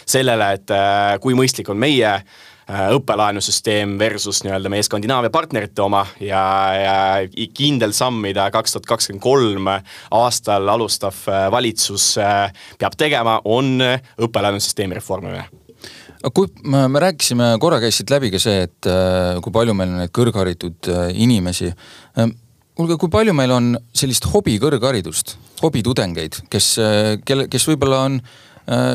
sellele, 0.05 0.53
et 0.55 0.71
kui 1.21 1.35
mõistlik 1.35 1.67
on 1.69 1.79
meie 1.83 2.13
äh, 2.15 2.23
Äh, 2.23 2.50
õppelaenusüsteem 2.69 3.97
versus 3.99 4.43
nii-öelda 4.45 4.69
meie 4.71 4.83
Skandinaavia 4.85 5.31
partnerite 5.33 5.81
oma 5.83 6.03
ja, 6.21 6.43
ja 6.77 7.47
kindel 7.53 7.93
samm, 7.95 8.21
mida 8.23 8.47
kaks 8.53 8.75
tuhat 8.75 8.89
kakskümmend 8.89 9.23
kolm 9.23 9.69
aastal 10.11 10.69
alustav 10.69 11.17
äh, 11.27 11.47
valitsus 11.51 12.13
äh, 12.21 12.51
peab 12.79 12.95
tegema, 12.99 13.39
on 13.45 13.79
õppelaenusüsteemi 13.81 14.99
reformimine 14.99 15.47
kui 16.37 16.51
me 16.69 16.99
rääkisime, 17.01 17.55
korra 17.57 17.79
käis 17.81 17.97
siit 17.97 18.11
läbi 18.13 18.29
ka 18.29 18.37
see, 18.37 18.67
et 18.67 18.87
kui 19.41 19.53
palju 19.55 19.73
meil 19.73 19.89
on 19.89 20.03
neid 20.03 20.11
kõrgharitud 20.13 20.85
inimesi. 21.17 21.71
kuulge, 22.77 22.99
kui 23.01 23.09
palju 23.09 23.33
meil 23.33 23.49
on 23.55 23.71
sellist 23.89 24.27
hobikõrgharidust, 24.29 25.33
hobitudengeid, 25.63 26.37
kes, 26.53 26.75
kelle, 27.25 27.47
kes 27.49 27.65
võib-olla 27.71 28.03
on 28.05 28.19
Äh, 28.21 28.50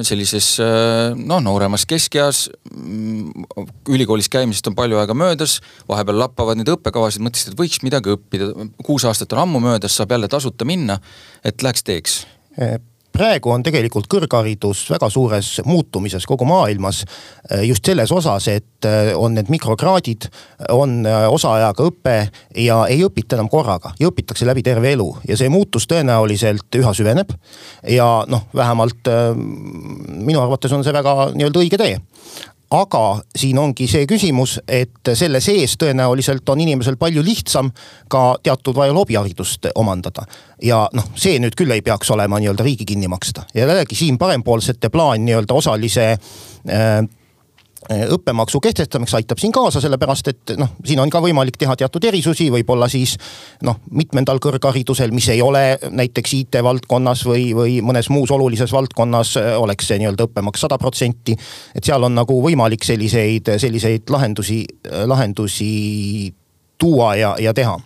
sellises 0.07 0.57
äh, 0.63 1.15
noh, 1.17 1.41
nooremas 1.43 1.87
keskeas. 1.89 2.47
Mm, 2.73 3.47
ülikoolis 3.93 4.31
käimisest 4.33 4.71
on 4.71 4.77
palju 4.79 5.01
aega 5.01 5.17
möödas, 5.17 5.59
vahepeal 5.89 6.21
lappavad 6.23 6.61
neid 6.61 6.71
õppekavasid, 6.77 7.25
mõtlesid, 7.25 7.53
et 7.53 7.61
võiks 7.61 7.83
midagi 7.87 8.15
õppida. 8.15 8.53
kuus 8.87 9.07
aastat 9.09 9.33
on 9.37 9.45
ammu 9.47 9.63
möödas, 9.65 9.97
saab 9.97 10.15
jälle 10.15 10.31
tasuta 10.33 10.69
minna, 10.69 11.01
et 11.45 11.63
läheks 11.67 11.87
teeks 11.87 12.21
äh, 12.61 12.79
praegu 13.17 13.53
on 13.53 13.65
tegelikult 13.65 14.09
kõrgharidus 14.13 14.85
väga 14.93 15.09
suures 15.13 15.51
muutumises 15.67 16.27
kogu 16.29 16.47
maailmas. 16.49 17.03
Eh, 17.51 17.65
just 17.69 17.87
selles 17.87 18.13
osas, 18.13 18.49
et 18.53 18.89
eh, 18.89 19.13
on 19.17 19.37
need 19.37 19.51
mikrokraadid, 19.53 20.29
on 20.75 20.99
eh, 21.07 21.27
osaajaga 21.33 21.87
õpe 21.89 22.17
ja 22.63 22.83
ei 22.93 23.03
õpita 23.07 23.39
enam 23.39 23.51
korraga 23.53 23.95
ja 24.01 24.11
õpitakse 24.11 24.49
läbi 24.49 24.65
terve 24.67 24.93
elu 24.97 25.09
ja 25.29 25.39
see 25.39 25.51
muutus 25.53 25.89
tõenäoliselt 25.91 26.81
üha 26.81 26.95
süveneb. 26.97 27.33
ja 27.89 28.09
noh, 28.29 28.47
vähemalt 28.55 29.09
minu 29.37 30.41
arvates 30.43 30.73
on 30.73 30.85
see 30.85 30.95
väga 30.95 31.33
nii-öelda 31.35 31.63
õige 31.63 31.81
tee 31.81 31.97
aga 32.71 33.21
siin 33.37 33.59
ongi 33.59 33.87
see 33.91 34.07
küsimus, 34.07 34.59
et 34.69 35.13
selle 35.15 35.41
sees 35.41 35.77
tõenäoliselt 35.79 36.49
on 36.49 36.61
inimesel 36.61 36.97
palju 36.97 37.23
lihtsam 37.25 37.71
ka 38.09 38.37
teatud 38.43 38.77
lobiharidust 38.77 39.71
omandada. 39.75 40.27
ja 40.63 40.89
noh, 40.93 41.05
see 41.15 41.39
nüüd 41.39 41.55
küll 41.57 41.71
ei 41.71 41.83
peaks 41.83 42.11
olema 42.11 42.41
nii-öelda 42.41 42.65
riigi 42.65 42.85
kinni 42.85 43.09
maksta 43.09 43.47
ja 43.55 43.67
jällegi 43.67 43.95
siin 43.95 44.19
parempoolsete 44.19 44.89
plaan 44.89 45.25
nii-öelda 45.25 45.55
osalise 45.55 46.19
Äh, 46.69 47.09
õppemaksu 47.91 48.61
kehtestamiseks 48.61 49.15
aitab 49.21 49.41
siin 49.41 49.53
kaasa, 49.55 49.81
sellepärast 49.81 50.31
et 50.33 50.55
noh, 50.59 50.73
siin 50.85 51.01
on 51.03 51.11
ka 51.13 51.21
võimalik 51.23 51.59
teha 51.61 51.77
teatud 51.79 52.05
erisusi, 52.09 52.49
võib-olla 52.53 52.89
siis 52.93 53.17
noh, 53.67 53.79
mitmendal 53.91 54.41
kõrgharidusel, 54.43 55.15
mis 55.15 55.29
ei 55.35 55.43
ole 55.43 55.65
näiteks 55.91 56.35
IT 56.41 56.61
valdkonnas 56.67 57.25
või, 57.29 57.51
või 57.57 57.79
mõnes 57.87 58.11
muus 58.13 58.33
olulises 58.35 58.73
valdkonnas 58.75 59.37
äh, 59.41 59.53
oleks 59.61 59.91
see 59.91 60.01
nii-öelda 60.03 60.29
õppemaks 60.29 60.67
sada 60.67 60.79
protsenti. 60.83 61.37
et 61.75 61.85
seal 61.85 62.03
on 62.03 62.15
nagu 62.15 62.41
võimalik 62.43 62.85
selliseid, 62.85 63.57
selliseid 63.63 64.11
lahendusi, 64.11 64.65
lahendusi 65.07 66.35
tuua 66.79 67.15
ja, 67.17 67.37
ja 67.41 67.55
teha 67.55 67.79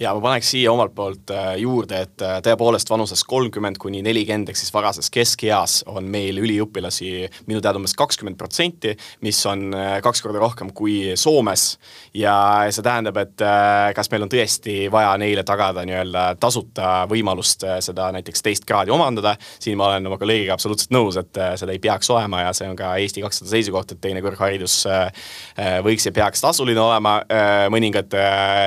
ja 0.00 0.12
ma 0.14 0.20
paneks 0.20 0.50
siia 0.52 0.72
omalt 0.72 0.92
poolt 0.94 1.30
äh, 1.32 1.54
juurde, 1.60 2.02
et 2.04 2.22
äh, 2.24 2.36
tõepoolest 2.44 2.90
vanuses 2.92 3.22
kolmkümmend 3.28 3.78
kuni 3.80 4.02
nelikümmend 4.04 4.50
ehk 4.52 4.58
siis 4.60 4.72
varases 4.74 5.08
keskeas 5.12 5.78
on 5.88 6.08
meil 6.12 6.36
üliõpilasi 6.42 7.10
minu 7.48 7.62
teada 7.64 7.80
umbes 7.80 7.96
kakskümmend 7.96 8.36
protsenti, 8.36 8.92
mis 9.24 9.40
on 9.48 9.70
äh, 9.76 9.96
kaks 10.04 10.20
korda 10.24 10.42
rohkem 10.42 10.72
kui 10.76 11.14
Soomes. 11.16 11.78
ja 12.14 12.36
see 12.70 12.84
tähendab, 12.84 13.16
et 13.20 13.42
kas 13.96 14.10
meil 14.12 14.24
on 14.26 14.30
tõesti 14.32 14.74
vaja 14.92 15.14
neile 15.20 15.44
tagada 15.46 15.84
nii-öelda 15.88 16.24
tasuta 16.40 17.06
võimalust 17.08 17.64
seda 17.84 18.10
näiteks 18.14 18.44
teist 18.44 18.68
kraadi 18.68 18.92
omandada. 18.92 19.36
siin 19.58 19.78
ma 19.78 19.88
olen 19.90 20.06
oma 20.06 20.18
kolleegiga 20.20 20.54
absoluutselt 20.56 20.92
nõus, 20.92 21.16
et 21.20 21.40
seda 21.60 21.72
ei 21.72 21.80
peaks 21.82 22.10
olema 22.12 22.42
ja 22.46 22.52
see 22.56 22.68
on 22.68 22.76
ka 22.76 22.94
Eesti 23.00 23.24
kakssada 23.24 23.50
seisukoht, 23.50 23.92
et 23.92 24.00
teine 24.00 24.22
kõrgharidus 24.24 24.78
võiks 25.84 26.06
ja 26.08 26.12
peaks 26.16 26.44
tasuline 26.44 26.80
olema 26.80 27.18
mõningate 27.72 28.22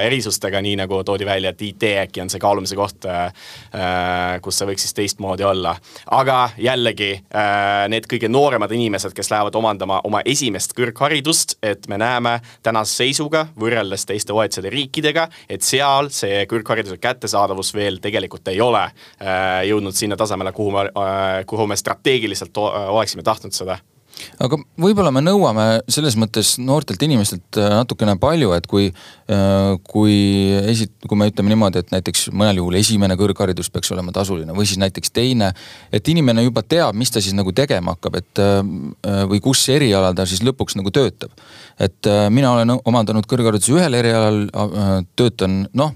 erisustega, 0.08 0.62
nii 0.66 0.78
nagu 0.84 1.02
toodi 1.06 1.19
toodi 1.20 1.26
välja, 1.26 1.50
et 1.50 1.62
IT 1.62 1.84
äkki 1.84 2.22
on 2.22 2.30
see 2.32 2.40
kaalumise 2.40 2.76
koht, 2.76 3.06
äh, 3.06 3.34
äh, 3.76 4.40
kus 4.42 4.60
see 4.60 4.68
võiks 4.70 4.86
siis 4.86 4.96
teistmoodi 4.96 5.44
olla. 5.44 5.76
aga 6.12 6.50
jällegi 6.58 7.12
äh, 7.36 7.88
need 7.90 8.08
kõige 8.08 8.30
nooremad 8.30 8.72
inimesed, 8.72 9.14
kes 9.14 9.32
lähevad 9.32 9.56
omandama 9.56 10.02
oma 10.04 10.22
esimest 10.26 10.74
kõrgharidust, 10.78 11.58
et 11.64 11.88
me 11.88 11.98
näeme 11.98 12.40
tänase 12.64 13.04
seisuga 13.04 13.48
võrreldes 13.60 14.06
teiste 14.06 14.34
OECD 14.34 14.70
riikidega, 14.72 15.28
et 15.50 15.62
seal 15.62 16.10
see 16.10 16.46
kõrghariduse 16.50 16.98
kättesaadavus 16.98 17.74
veel 17.76 18.00
tegelikult 18.00 18.48
ei 18.48 18.62
ole 18.62 18.86
jõudnud 19.68 19.96
sinna 19.96 20.18
tasemele, 20.18 20.52
kuhu 20.56 20.72
me, 20.72 20.86
kuhu 21.46 21.68
me 21.68 21.76
strateegiliselt 21.78 22.58
oleksime 22.58 23.24
tahtnud 23.24 23.56
seda 23.56 23.80
aga 24.44 24.60
võib-olla 24.80 25.12
me 25.16 25.24
nõuame 25.24 25.66
selles 25.92 26.18
mõttes 26.20 26.56
noortelt 26.62 27.02
inimestelt 27.06 27.60
äh, 27.60 27.70
natukene 27.80 28.16
palju, 28.22 28.52
et 28.58 28.68
kui, 28.70 28.90
äh, 28.90 29.72
kui 29.90 30.18
esi-, 30.72 30.90
kui 31.06 31.20
me 31.20 31.30
ütleme 31.32 31.54
niimoodi, 31.54 31.84
et 31.84 31.94
näiteks 31.94 32.28
mõnel 32.34 32.62
juhul 32.62 32.80
esimene 32.80 33.18
kõrgharidus 33.20 33.72
peaks 33.74 33.94
olema 33.96 34.14
tasuline 34.16 34.56
või 34.56 34.68
siis 34.70 34.82
näiteks 34.82 35.14
teine. 35.16 35.52
et 35.92 36.08
inimene 36.08 36.44
juba 36.44 36.64
teab, 36.64 36.98
mis 36.98 37.12
ta 37.12 37.22
siis 37.24 37.38
nagu 37.38 37.54
tegema 37.56 37.96
hakkab, 37.96 38.20
et 38.20 38.44
äh, 38.44 39.24
või 39.30 39.42
kus 39.44 39.64
erialal 39.70 40.18
ta 40.18 40.28
siis 40.30 40.44
lõpuks 40.46 40.78
nagu 40.80 40.92
töötab. 40.92 41.32
et 41.80 42.08
mina 42.30 42.52
olen 42.54 42.78
omandanud 42.86 43.26
kõrghariduse 43.30 43.74
ühel 43.76 43.94
erialal, 44.00 44.46
töötan 45.16 45.66
noh 45.74 45.94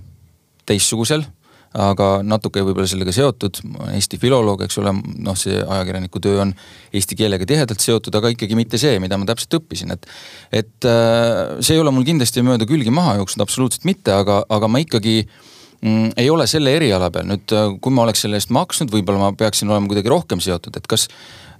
teistsugusel 0.66 1.26
aga 1.74 2.08
natuke 2.26 2.62
võib-olla 2.62 2.88
sellega 2.90 3.14
seotud, 3.16 3.60
Eesti 3.94 4.20
filoloog, 4.22 4.62
eks 4.66 4.78
ole, 4.82 4.94
noh, 5.26 5.38
see 5.38 5.58
ajakirjaniku 5.58 6.22
töö 6.24 6.44
on 6.46 6.54
eesti 6.94 7.18
keelega 7.18 7.48
tihedalt 7.50 7.82
seotud, 7.82 8.14
aga 8.20 8.30
ikkagi 8.34 8.58
mitte 8.58 8.80
see, 8.82 9.00
mida 9.02 9.18
ma 9.18 9.28
täpselt 9.30 9.58
õppisin, 9.58 9.96
et. 9.96 10.06
et 10.54 10.90
äh, 10.90 11.58
see 11.66 11.78
ei 11.78 11.82
ole 11.82 11.94
mul 11.94 12.06
kindlasti 12.08 12.46
mööda 12.46 12.68
külgi 12.70 12.94
maha 12.94 13.18
jooksnud, 13.22 13.46
absoluutselt 13.46 13.88
mitte, 13.90 14.14
aga, 14.14 14.44
aga 14.54 14.70
ma 14.70 14.84
ikkagi 14.84 15.20
mm, 15.24 16.14
ei 16.22 16.30
ole 16.30 16.48
selle 16.50 16.76
eriala 16.78 17.10
peal, 17.14 17.28
nüüd 17.32 17.56
äh, 17.58 17.74
kui 17.82 17.96
ma 17.96 18.06
oleks 18.06 18.26
selle 18.26 18.38
eest 18.42 18.54
maksnud, 18.54 18.94
võib-olla 18.94 19.28
ma 19.28 19.38
peaksin 19.38 19.72
olema 19.74 19.90
kuidagi 19.90 20.14
rohkem 20.14 20.44
seotud, 20.44 20.78
et 20.78 20.90
kas, 20.90 21.08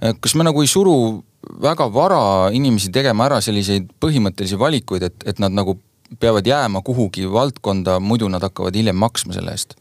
äh, 0.00 0.14
kas 0.14 0.38
me 0.38 0.46
nagu 0.46 0.62
ei 0.62 0.70
suru 0.70 0.96
väga 1.60 1.90
vara 1.92 2.22
inimesi 2.54 2.94
tegema 2.94 3.26
ära 3.26 3.42
selliseid 3.44 3.90
põhimõttelisi 4.00 4.58
valikuid, 4.60 5.10
et, 5.10 5.26
et 5.34 5.42
nad 5.42 5.52
nagu 5.52 5.76
peavad 6.20 6.46
jääma 6.46 6.84
kuhugi 6.86 7.26
valdkonda, 7.32 7.98
muidu 8.00 8.28
nad 8.30 8.44
hakkavad 8.44 8.76
hiljem 8.76 8.96
maksma 9.00 9.34
selle 9.34 9.56
eest 9.56 9.74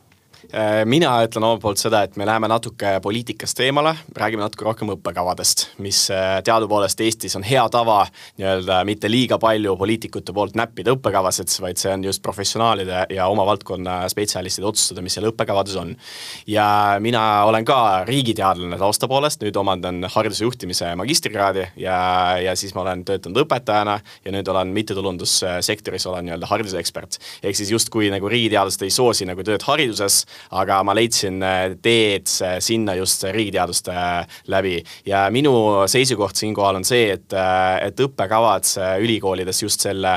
mina 0.86 1.10
ütlen 1.26 1.44
omalt 1.48 1.62
poolt 1.64 1.82
seda, 1.82 2.04
et 2.06 2.18
me 2.20 2.26
läheme 2.28 2.48
natuke 2.52 2.92
poliitikast 3.02 3.58
eemale, 3.66 3.96
räägime 4.18 4.44
natuke 4.44 4.66
rohkem 4.68 4.92
õppekavadest, 4.94 5.66
mis 5.82 6.06
äh, 6.14 6.38
teadupoolest 6.46 7.00
Eestis 7.02 7.34
on 7.40 7.46
hea 7.48 7.64
tava 7.74 8.04
nii-öelda 8.38 8.82
mitte 8.86 9.10
liiga 9.10 9.40
palju 9.42 9.74
poliitikute 9.80 10.36
poolt 10.36 10.58
näppida 10.60 10.94
õppekavasid, 10.94 11.50
vaid 11.64 11.82
see 11.82 11.94
on 11.94 12.06
just 12.06 12.22
professionaalide 12.26 13.06
ja 13.16 13.28
oma 13.32 13.46
valdkonna 13.48 14.04
spetsialistide 14.12 14.68
otsustada, 14.70 15.02
mis 15.06 15.18
seal 15.18 15.30
õppekavades 15.32 15.78
on. 15.80 15.96
ja 16.48 16.68
mina 17.04 17.24
olen 17.50 17.66
ka 17.66 17.80
riigiteadlane 18.08 18.78
tausta 18.78 19.10
poolest, 19.10 19.42
nüüd 19.42 19.58
omandan 19.58 20.06
hariduse 20.14 20.46
juhtimise 20.46 20.94
magistrikraadi 21.00 21.66
ja, 21.82 21.98
ja 22.44 22.56
siis 22.60 22.76
ma 22.78 22.86
olen 22.86 23.06
töötanud 23.08 23.44
õpetajana 23.46 24.00
ja 24.26 24.36
nüüd 24.36 24.48
olen 24.54 24.74
mittetulundussektoris, 24.76 26.08
olen 26.12 26.30
nii-öelda 26.30 26.52
haridusekspert. 26.52 27.18
ehk 27.44 27.58
siis 27.58 27.74
justkui 27.74 28.12
nagu 28.14 28.30
riigiteadlased 28.30 28.86
ei 28.86 28.94
soosi 28.94 29.26
nagu 29.30 29.44
tööd 29.44 29.66
hariduses, 29.66 30.24
aga 30.52 30.80
ma 30.86 30.96
leidsin 30.98 31.42
äh, 31.44 31.76
teed 31.84 32.30
sinna 32.64 32.96
just 32.98 33.24
riigiteaduste 33.24 33.94
äh, 33.94 34.40
läbi. 34.48 34.84
ja 35.06 35.26
minu 35.32 35.54
seisukoht 35.88 36.36
siinkohal 36.40 36.80
on 36.80 36.88
see, 36.88 37.12
et, 37.16 37.34
äh, 37.34 37.88
et 37.88 38.00
õppekavad 38.00 38.68
ülikoolides 39.04 39.62
just 39.64 39.84
selle 39.84 40.14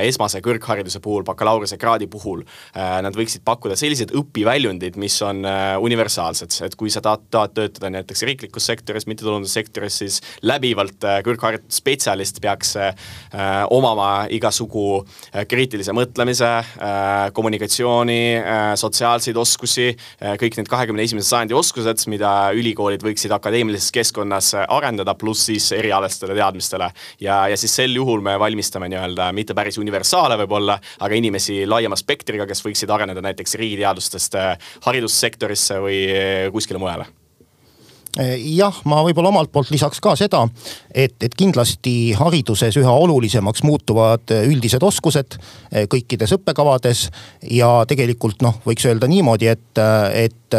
esmase 0.00 0.40
kõrghariduse 0.44 1.00
puhul, 1.02 1.22
bakalaureusekraadi 1.26 2.06
puhul, 2.10 2.42
nad 2.74 3.16
võiksid 3.16 3.42
pakkuda 3.44 3.76
sellised 3.78 4.12
õpiväljundid, 4.16 4.96
mis 5.00 5.16
on 5.26 5.42
universaalsed, 5.84 6.54
et 6.66 6.76
kui 6.78 6.92
sa 6.92 7.02
tahad, 7.04 7.26
tahad 7.32 7.54
töötada 7.56 7.90
näiteks 7.92 8.24
riiklikus 8.28 8.68
sektoris, 8.70 9.06
mittetulundussektoris, 9.10 9.98
siis 10.02 10.20
läbivalt 10.46 11.04
kõrgharitud 11.26 11.74
spetsialist 11.74 12.40
peaks 12.42 12.76
omama 13.74 14.10
igasugu 14.32 15.02
kriitilise 15.50 15.94
mõtlemise, 15.96 16.52
kommunikatsiooni, 17.36 18.20
sotsiaalse 18.80 19.29
sotsiaalseid 19.30 19.36
oskusi, 19.36 19.96
äh, 20.22 20.36
kõik 20.38 20.56
need 20.58 20.68
kahekümne 20.68 21.02
esimese 21.04 21.28
sajandi 21.30 21.54
oskused, 21.54 22.06
mida 22.08 22.52
ülikoolid 22.54 23.02
võiksid 23.02 23.32
akadeemilises 23.32 23.90
keskkonnas 23.92 24.54
äh, 24.54 24.66
arendada, 24.68 25.14
pluss 25.14 25.46
siis 25.46 25.70
erialastele 25.72 26.34
teadmistele. 26.34 26.90
ja, 27.20 27.48
ja 27.48 27.56
siis 27.56 27.74
sel 27.74 27.94
juhul 27.94 28.20
me 28.20 28.38
valmistame 28.38 28.88
nii-öelda 28.88 29.32
mitte 29.32 29.54
päris 29.54 29.78
universaale 29.78 30.36
võib-olla, 30.42 30.80
aga 31.00 31.14
inimesi 31.14 31.66
laiema 31.66 31.96
spektriga, 31.96 32.46
kes 32.46 32.64
võiksid 32.64 32.90
areneda 32.90 33.20
näiteks 33.20 33.54
riigiteadustest 33.54 34.34
äh, 34.34 34.58
haridussektorisse 34.84 35.80
või 35.80 36.04
kuskile 36.52 36.78
mujale 36.78 37.19
jah, 38.18 38.80
ma 38.90 39.02
võib-olla 39.06 39.30
omalt 39.30 39.52
poolt 39.52 39.70
lisaks 39.70 40.00
ka 40.02 40.16
seda, 40.18 40.42
et, 40.90 41.14
et 41.22 41.34
kindlasti 41.38 42.12
hariduses 42.18 42.76
üha 42.80 42.94
olulisemaks 43.04 43.62
muutuvad 43.62 44.32
üldised 44.40 44.82
oskused 44.82 45.38
kõikides 45.70 46.34
õppekavades. 46.34 47.08
ja 47.50 47.84
tegelikult 47.88 48.42
noh, 48.42 48.58
võiks 48.66 48.86
öelda 48.86 49.06
niimoodi, 49.10 49.46
et, 49.46 49.78
et 50.14 50.56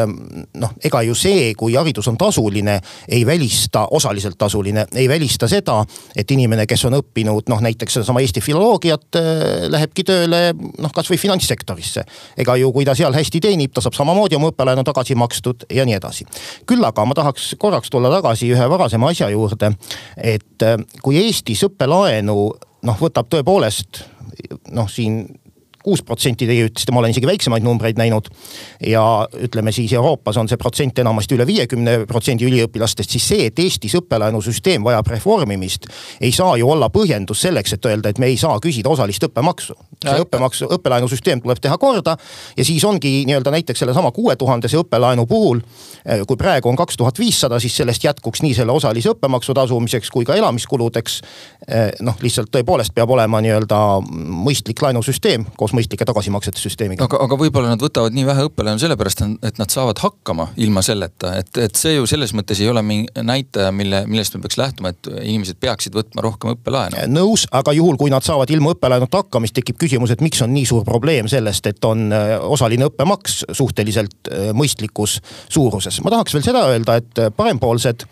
noh, 0.54 0.72
ega 0.84 1.02
ju 1.04 1.16
see, 1.18 1.52
kui 1.58 1.76
haridus 1.76 2.08
on 2.08 2.18
tasuline, 2.20 2.78
ei 3.10 3.26
välista, 3.28 3.88
osaliselt 3.92 4.38
tasuline, 4.40 4.86
ei 4.96 5.10
välista 5.10 5.48
seda, 5.52 5.82
et 6.16 6.32
inimene, 6.32 6.66
kes 6.70 6.86
on 6.88 6.98
õppinud 7.02 7.52
noh, 7.52 7.64
näiteks 7.64 8.00
sedasama 8.00 8.24
Eesti 8.24 8.44
filoloogiat, 8.44 9.20
lähebki 9.74 10.06
tööle 10.08 10.42
noh, 10.56 10.94
kasvõi 10.96 11.20
finantssektorisse. 11.22 12.06
ega 12.38 12.56
ju, 12.56 12.72
kui 12.72 12.86
ta 12.88 12.96
seal 12.96 13.16
hästi 13.16 13.42
teenib, 13.44 13.74
ta 13.74 13.84
saab 13.84 13.98
samamoodi 13.98 14.40
oma 14.40 14.52
õppelaenu 14.52 14.86
tagasi 14.88 15.16
makstud 15.20 15.68
ja 15.70 15.86
nii 15.86 15.98
edasi. 16.00 16.26
küll 16.70 16.84
aga 16.86 17.06
ma 17.06 17.18
tahaks 17.18 17.41
tahaks 17.42 17.56
korraks 17.60 17.90
tulla 17.90 18.10
tagasi 18.10 18.52
ühe 18.54 18.70
varasema 18.70 19.10
asja 19.10 19.30
juurde. 19.30 19.74
et 20.18 20.62
äh, 20.62 20.78
kui 21.02 21.18
Eestis 21.18 21.64
õppelaenu 21.64 22.36
noh, 22.84 22.98
võtab 23.02 23.30
tõepoolest 23.30 24.04
noh, 24.72 24.90
siin 24.90 25.26
kuus 25.84 26.04
protsenti 26.06 26.48
teie 26.50 26.68
ütlesite, 26.70 26.94
ma 26.94 27.02
olen 27.02 27.14
isegi 27.14 27.30
väiksemaid 27.30 27.66
numbreid 27.66 27.98
näinud. 27.98 28.30
ja 28.88 29.28
ütleme 29.44 29.72
siis 29.72 29.94
Euroopas 29.94 30.38
on 30.38 30.50
see 30.50 30.58
protsent 30.58 31.00
enamasti 31.00 31.36
üle 31.36 31.46
viiekümne 31.48 32.06
protsendi 32.08 32.46
üliõpilastest, 32.46 33.12
siis 33.12 33.28
see, 33.28 33.46
et 33.50 33.60
Eestis 33.60 33.96
õppelaenusüsteem 34.00 34.84
vajab 34.84 35.08
reformimist, 35.08 35.88
ei 36.22 36.32
saa 36.32 36.58
ju 36.58 36.70
olla 36.70 36.90
põhjendus 36.90 37.42
selleks, 37.46 37.74
et 37.74 37.86
öelda, 37.86 38.10
et 38.10 38.20
me 38.20 38.30
ei 38.32 38.38
saa 38.38 38.60
küsida 38.60 38.90
osalist 38.90 39.24
õppemaksu. 39.28 39.76
see 40.02 40.22
õppemaksu, 40.24 40.70
õppelaenusüsteem 40.78 41.42
tuleb 41.42 41.60
teha 41.62 41.78
korda 41.78 42.18
ja 42.58 42.66
siis 42.66 42.84
ongi 42.86 43.22
nii-öelda 43.26 43.52
näiteks 43.52 43.80
sellesama 43.80 44.12
kuue 44.12 44.36
tuhandese 44.36 44.78
õppelaenu 44.82 45.26
puhul. 45.28 45.62
Eh, 46.06 46.24
kui 46.28 46.38
praegu 46.38 46.70
on 46.70 46.76
kaks 46.76 46.98
tuhat 46.98 47.20
viissada, 47.20 47.60
siis 47.60 47.76
sellest 47.78 48.04
jätkuks 48.04 48.42
nii 48.42 48.54
selle 48.58 48.72
osalise 48.72 49.12
õppemaksu 49.14 49.54
tasumiseks 49.54 50.10
kui 50.12 50.26
ka 50.26 50.36
elamiskuludeks. 50.36 51.22
Eh, 51.68 51.92
noh, 52.02 52.18
lihtsalt 52.22 52.50
tõepoolest 52.52 52.96
peab 52.96 53.10
olema 53.10 53.42
nii-öelda 53.42 53.80
mõistlik 54.46 54.82
laenusüsteem 54.82 55.46
koos 55.58 55.71
koos 55.72 55.80
mõistlike 55.80 56.06
tagasimaksete 56.06 56.60
süsteemiga. 56.60 57.06
aga, 57.06 57.20
aga 57.26 57.38
võib-olla 57.40 57.72
nad 57.72 57.82
võtavad 57.82 58.14
nii 58.16 58.26
vähe 58.28 58.46
õppelaenu 58.50 58.82
sellepärast, 58.82 59.24
et 59.48 59.60
nad 59.62 59.72
saavad 59.72 60.00
hakkama 60.04 60.50
ilma 60.62 60.84
selleta, 60.84 61.36
et, 61.40 61.52
et 61.58 61.76
see 61.80 61.96
ju 61.96 62.08
selles 62.10 62.34
mõttes 62.36 62.60
ei 62.62 62.70
ole 62.70 62.84
mingi 62.84 63.08
näitaja, 63.24 63.72
mille, 63.76 64.04
millest 64.08 64.36
me 64.36 64.44
peaks 64.44 64.60
lähtuma, 64.60 64.92
et 64.92 65.08
inimesed 65.22 65.60
peaksid 65.62 65.96
võtma 65.96 66.26
rohkem 66.26 66.56
õppelaenu. 66.56 67.06
nõus, 67.12 67.48
aga 67.52 67.74
juhul, 67.78 67.98
kui 68.02 68.12
nad 68.12 68.26
saavad 68.26 68.52
ilma 68.52 68.76
õppelaenuta 68.76 69.24
hakkama, 69.24 69.48
siis 69.48 69.60
tekib 69.62 69.80
küsimus, 69.82 70.12
et 70.12 70.24
miks 70.24 70.44
on 70.44 70.54
nii 70.54 70.68
suur 70.68 70.86
probleem 70.88 71.30
sellest, 71.32 71.72
et 71.72 71.88
on 71.88 72.12
äh, 72.16 72.36
osaline 72.42 72.90
õppemaks 72.92 73.42
suhteliselt 73.56 74.32
äh, 74.32 74.52
mõistlikus 74.58 75.20
suuruses. 75.50 76.02
ma 76.04 76.14
tahaks 76.18 76.36
veel 76.36 76.48
seda 76.52 76.68
öelda, 76.72 77.00
et 77.00 77.26
parempoolsed 77.38 78.08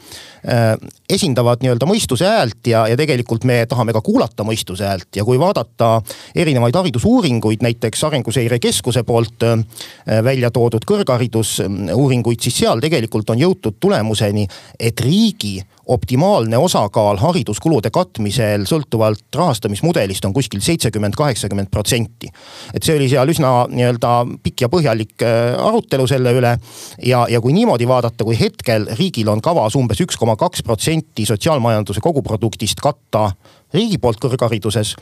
esindavad 1.09 1.59
nii-öelda 1.63 1.87
mõistuse 1.89 2.27
häält 2.27 2.67
ja, 2.71 2.85
ja 2.87 2.95
tegelikult 2.99 3.43
me 3.47 3.65
tahame 3.69 3.91
ka 3.95 4.01
kuulata 4.05 4.45
mõistuse 4.47 4.85
häält 4.87 5.17
ja 5.19 5.25
kui 5.27 5.39
vaadata 5.39 5.97
erinevaid 6.31 6.77
haridusuuringuid 6.79 7.48
uuringuid, 7.49 7.61
näiteks 7.61 8.03
Arenguseire 8.03 8.59
Keskuse 8.59 9.03
poolt 9.03 9.43
äh, 9.43 10.23
välja 10.23 10.51
toodud 10.51 10.85
kõrgharidusuuringuid, 10.85 12.39
siis 12.41 12.57
seal 12.61 12.79
tegelikult 12.79 13.29
on 13.29 13.39
jõutud 13.39 13.79
tulemuseni, 13.79 14.47
et 14.79 14.99
riigi 14.99 15.59
optimaalne 15.89 16.57
osakaal 16.57 17.17
hariduskulude 17.17 17.89
katmisel 17.89 18.67
sõltuvalt 18.69 19.25
rahastamismudelist 19.35 20.25
on 20.25 20.33
kuskil 20.33 20.61
seitsekümmend, 20.61 21.15
kaheksakümmend 21.17 21.69
protsenti. 21.71 22.29
et 22.73 22.83
see 22.83 22.95
oli 22.95 23.09
seal 23.09 23.29
üsna 23.29 23.65
nii-öelda 23.69 24.11
pikk 24.43 24.61
ja 24.61 24.69
põhjalik 24.69 25.25
äh, 25.25 25.57
arutelu 25.57 26.07
selle 26.07 26.33
üle. 26.33 26.57
ja, 27.03 27.25
ja 27.29 27.41
kui 27.41 27.53
niimoodi 27.53 27.87
vaadata, 27.87 28.23
kui 28.23 28.37
hetkel 28.39 28.85
riigil 28.99 29.29
on 29.29 29.41
kavas 29.41 29.75
umbes 29.75 30.01
üks 30.01 30.17
koma 30.17 30.35
kaks 30.35 30.63
protsenti 30.63 31.25
sotsiaalmajanduse 31.25 32.01
koguproduktist 32.01 32.81
katta 32.81 33.31
riigi 33.73 33.99
poolt 34.01 34.19
kõrghariduses, 34.23 34.95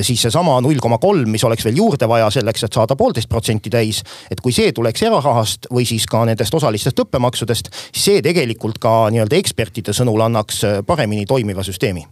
siis 0.00 0.22
seesama 0.22 0.56
null 0.64 0.80
koma 0.82 0.98
kolm, 1.02 1.28
mis 1.30 1.44
oleks 1.44 1.66
veel 1.66 1.76
juurde 1.80 2.08
vaja 2.08 2.30
selleks, 2.32 2.66
et 2.66 2.78
saada 2.78 2.96
poolteist 2.96 3.28
protsenti 3.28 3.70
täis. 3.70 4.02
et 4.30 4.40
kui 4.40 4.52
see 4.52 4.72
tuleks 4.72 5.02
erarahast 5.02 5.70
või 5.72 5.86
siis 5.86 6.06
ka 6.06 6.24
nendest 6.24 6.54
osalistest 6.54 6.98
õppemaksudest, 7.04 7.70
see 7.92 8.22
tegelikult 8.22 8.78
ka 8.78 9.10
nii-öelda 9.10 9.36
ekspertide 9.36 9.92
sõnul 9.92 10.24
annaks 10.24 10.62
paremini 10.86 11.26
toimiva 11.26 11.62
süsteemi 11.62 12.06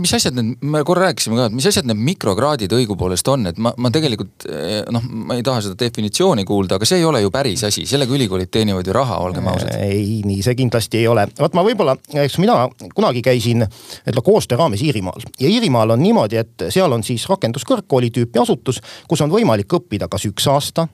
mis 0.00 0.12
asjad 0.16 0.36
need, 0.36 0.60
me 0.60 0.82
korra 0.86 1.08
rääkisime 1.08 1.38
ka, 1.38 1.46
et 1.48 1.56
mis 1.56 1.66
asjad 1.68 1.86
need 1.88 2.00
mikrokraadid 2.08 2.72
õigupoolest 2.76 3.28
on, 3.32 3.48
et 3.50 3.60
ma, 3.62 3.72
ma 3.80 3.90
tegelikult 3.92 4.46
eh, 4.50 4.80
noh, 4.92 5.04
ma 5.28 5.36
ei 5.38 5.44
taha 5.46 5.62
seda 5.64 5.78
definitsiooni 5.80 6.44
kuulda, 6.48 6.76
aga 6.76 6.88
see 6.88 7.00
ei 7.00 7.06
ole 7.08 7.22
ju 7.24 7.32
päris 7.34 7.64
asi, 7.68 7.86
sellega 7.88 8.14
ülikoolid 8.16 8.52
teenivad 8.52 8.86
ju 8.86 8.96
raha, 8.96 9.18
olgem 9.24 9.48
ausad. 9.52 9.72
ei, 9.80 10.20
nii 10.26 10.42
see 10.44 10.56
kindlasti 10.58 11.00
ei 11.00 11.08
ole. 11.10 11.26
vot 11.38 11.56
ma 11.56 11.64
võib-olla, 11.66 11.96
eks 12.24 12.38
mina 12.42 12.58
kunagi 12.96 13.24
käisin 13.24 13.64
ütleme 13.66 14.26
koostöö 14.26 14.60
raames 14.60 14.84
Iirimaal 14.84 15.24
ja 15.40 15.48
Iirimaal 15.48 15.96
on 15.96 16.04
niimoodi, 16.04 16.42
et 16.42 16.68
seal 16.74 16.92
on 16.92 17.06
siis 17.06 17.24
rakenduskõrgkooli 17.32 18.12
tüüpi 18.12 18.42
asutus, 18.42 18.82
kus 19.08 19.24
on 19.24 19.32
võimalik 19.32 19.78
õppida 19.80 20.10
kas 20.12 20.28
üks 20.28 20.50
aasta, 20.52 20.88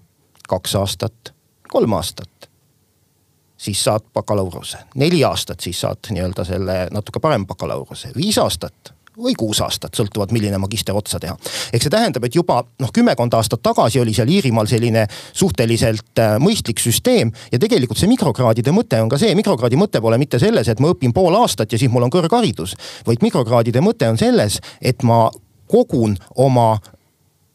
kaks 0.48 0.78
aastat, 0.78 1.34
kolm 1.72 1.98
aastat 1.98 2.51
siis 3.62 3.84
saad 3.84 4.08
bakalaureuse. 4.14 4.78
neli 4.94 5.24
aastat, 5.24 5.60
siis 5.60 5.80
saad 5.80 6.10
nii-öelda 6.10 6.44
selle 6.44 6.88
natuke 6.90 7.20
parema 7.20 7.46
bakalaureuse, 7.46 8.10
viis 8.16 8.38
aastat 8.42 8.94
või 9.22 9.34
kuus 9.38 9.60
aastat, 9.60 9.92
sõltuvalt 9.94 10.32
milline 10.32 10.58
magister 10.58 10.96
otsa 10.96 11.20
teha. 11.20 11.36
ehk 11.72 11.84
see 11.84 11.92
tähendab, 11.92 12.24
et 12.24 12.34
juba 12.34 12.62
noh, 12.80 12.92
kümmekond 12.92 13.34
aastat 13.36 13.62
tagasi 13.62 14.00
oli 14.00 14.14
seal 14.16 14.28
Iirimaal 14.28 14.66
selline 14.66 15.06
suhteliselt 15.32 16.18
äh, 16.18 16.36
mõistlik 16.40 16.80
süsteem 16.80 17.32
ja 17.52 17.58
tegelikult 17.58 18.00
see 18.00 18.08
mikrokraadide 18.08 18.72
mõte 18.72 19.02
on 19.02 19.12
ka 19.12 19.20
see, 19.20 19.34
mikrokraadi 19.38 19.76
mõte 19.76 20.00
pole 20.00 20.18
mitte 20.18 20.40
selles, 20.42 20.68
et 20.68 20.80
ma 20.80 20.90
õpin 20.94 21.12
pool 21.12 21.36
aastat 21.38 21.72
ja 21.72 21.78
siis 21.78 21.92
mul 21.92 22.08
on 22.08 22.14
kõrgharidus. 22.14 22.74
vaid 23.06 23.22
mikrokraadide 23.22 23.84
mõte 23.84 24.08
on 24.08 24.18
selles, 24.18 24.60
et 24.80 25.02
ma 25.02 25.28
kogun 25.68 26.16
oma 26.36 26.78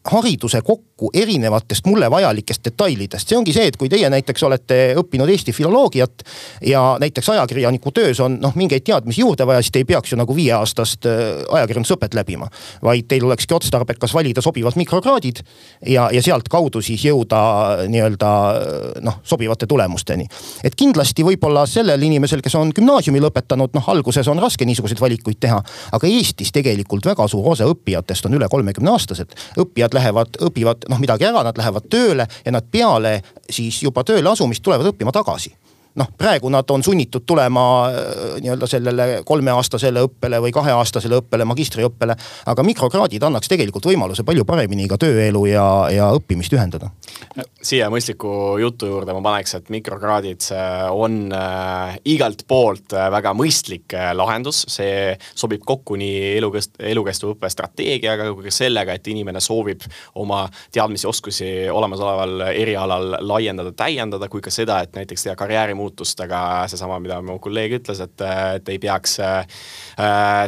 hariduse 0.08 0.62
kokku 0.62 0.87
kokku 0.98 1.10
erinevatest 1.14 1.86
mulle 1.86 2.10
vajalikest 2.10 2.64
detailidest. 2.64 3.28
see 3.28 3.38
ongi 3.38 3.52
see, 3.52 3.68
et 3.70 3.76
kui 3.76 3.88
teie 3.88 4.08
näiteks 4.10 4.42
olete 4.42 4.78
õppinud 4.98 5.30
Eesti 5.30 5.52
filoloogiat 5.52 6.22
ja 6.66 6.96
näiteks 7.00 7.28
ajakirjaniku 7.28 7.92
töös 7.94 8.20
on 8.20 8.38
noh, 8.42 8.54
mingeid 8.58 8.82
teadmisi 8.82 9.20
juurde 9.20 9.46
vaja, 9.46 9.62
siis 9.62 9.72
te 9.72 9.78
ei 9.78 9.86
peaks 9.86 10.12
ju 10.12 10.18
nagu 10.18 10.34
viieaastast 10.34 11.06
äh, 11.06 11.20
ajakirjandusõpet 11.54 12.14
läbima. 12.18 12.48
vaid 12.82 13.06
teil 13.08 13.24
olekski 13.24 13.54
otstarbekas 13.54 14.14
valida 14.14 14.42
sobivad 14.42 14.74
mikrokraadid 14.76 15.42
ja, 15.86 16.08
ja 16.12 16.22
sealtkaudu 16.22 16.82
siis 16.82 17.04
jõuda 17.04 17.38
nii-öelda 17.86 18.32
noh, 19.06 19.20
sobivate 19.22 19.66
tulemusteni. 19.66 20.26
et 20.64 20.74
kindlasti 20.74 21.22
võib-olla 21.22 21.66
sellel 21.66 22.02
inimesel, 22.02 22.42
kes 22.42 22.58
on 22.58 22.74
gümnaasiumi 22.74 23.22
lõpetanud, 23.22 23.70
noh 23.74 23.88
alguses 23.94 24.28
on 24.28 24.42
raske 24.42 24.66
niisuguseid 24.66 25.00
valikuid 25.00 25.38
teha. 25.40 25.62
aga 25.92 26.06
Eestis 26.10 26.52
tegelikult 26.52 27.06
väga 27.06 27.28
suur 27.28 27.52
osa 27.54 27.70
õppijatest 27.70 28.26
on 28.26 28.34
üle 28.34 28.48
kolmekümne 28.50 28.90
aastased. 28.90 29.38
õppijad 29.58 29.94
lähevad, 29.94 30.42
õpivad 30.42 30.87
noh 30.88 31.00
midagi 31.00 31.28
ära, 31.28 31.44
nad 31.46 31.58
lähevad 31.58 31.88
tööle 31.90 32.26
ja 32.44 32.54
nad 32.54 32.68
peale 32.70 33.18
siis 33.50 33.82
juba 33.82 34.04
tööle 34.04 34.30
asumist 34.30 34.64
tulevad 34.64 34.90
õppima 34.92 35.12
tagasi 35.14 35.54
noh, 35.98 36.08
praegu 36.18 36.50
nad 36.52 36.70
on 36.70 36.82
sunnitud 36.82 37.24
tulema 37.26 37.64
äh, 37.88 38.38
nii-öelda 38.42 38.66
sellele 38.70 39.06
kolmeaastasele 39.26 40.02
õppele 40.06 40.40
või 40.42 40.52
kaheaastasele 40.54 41.20
õppele, 41.22 41.46
magistriõppele. 41.48 42.16
aga 42.46 42.64
mikrokraadid 42.66 43.22
annaks 43.26 43.50
tegelikult 43.50 43.88
võimaluse 43.90 44.24
palju 44.26 44.44
paremini 44.48 44.88
ka 44.88 44.98
tööelu 45.00 45.44
ja, 45.50 45.66
ja 45.92 46.10
õppimist 46.16 46.54
ühendada. 46.54 46.90
siia 47.62 47.90
mõistliku 47.90 48.58
jutu 48.62 48.90
juurde 48.90 49.16
ma 49.16 49.22
paneks, 49.24 49.54
et 49.58 49.70
mikrokraadid 49.74 50.48
on 50.94 51.18
äh, 51.34 51.98
igalt 52.14 52.44
poolt 52.48 52.94
äh, 52.94 53.10
väga 53.12 53.34
mõistlik 53.36 53.96
lahendus, 54.14 54.64
see 54.70 55.16
sobib 55.34 55.64
kokku 55.66 55.98
nii 55.98 56.38
elukest-, 56.38 56.78
elukestva 56.78 57.34
õppe 57.34 57.50
strateegiaga 57.52 58.30
kui 58.32 58.48
ka 58.48 58.54
sellega, 58.54 58.94
et 58.94 59.10
inimene 59.10 59.42
soovib 59.42 59.82
oma 60.18 60.44
teadmisi-oskusi 60.74 61.68
olemasoleval 61.72 62.48
erialal 62.52 63.18
laiendada, 63.26 63.72
täiendada, 63.76 64.28
kui 64.30 64.44
ka 64.44 64.52
seda, 64.54 64.80
et 64.84 64.94
näiteks 64.96 65.26
teha 65.26 65.36
karjäärimuutusi 65.88 66.08
muutustega, 66.08 66.68
seesama, 66.68 66.98
mida 67.00 67.20
mu 67.22 67.38
kolleeg 67.38 67.78
ütles, 67.78 68.00
et, 68.00 68.20
et 68.56 68.68
ei 68.68 68.78
peaks 68.78 69.18
äh, 69.20 69.46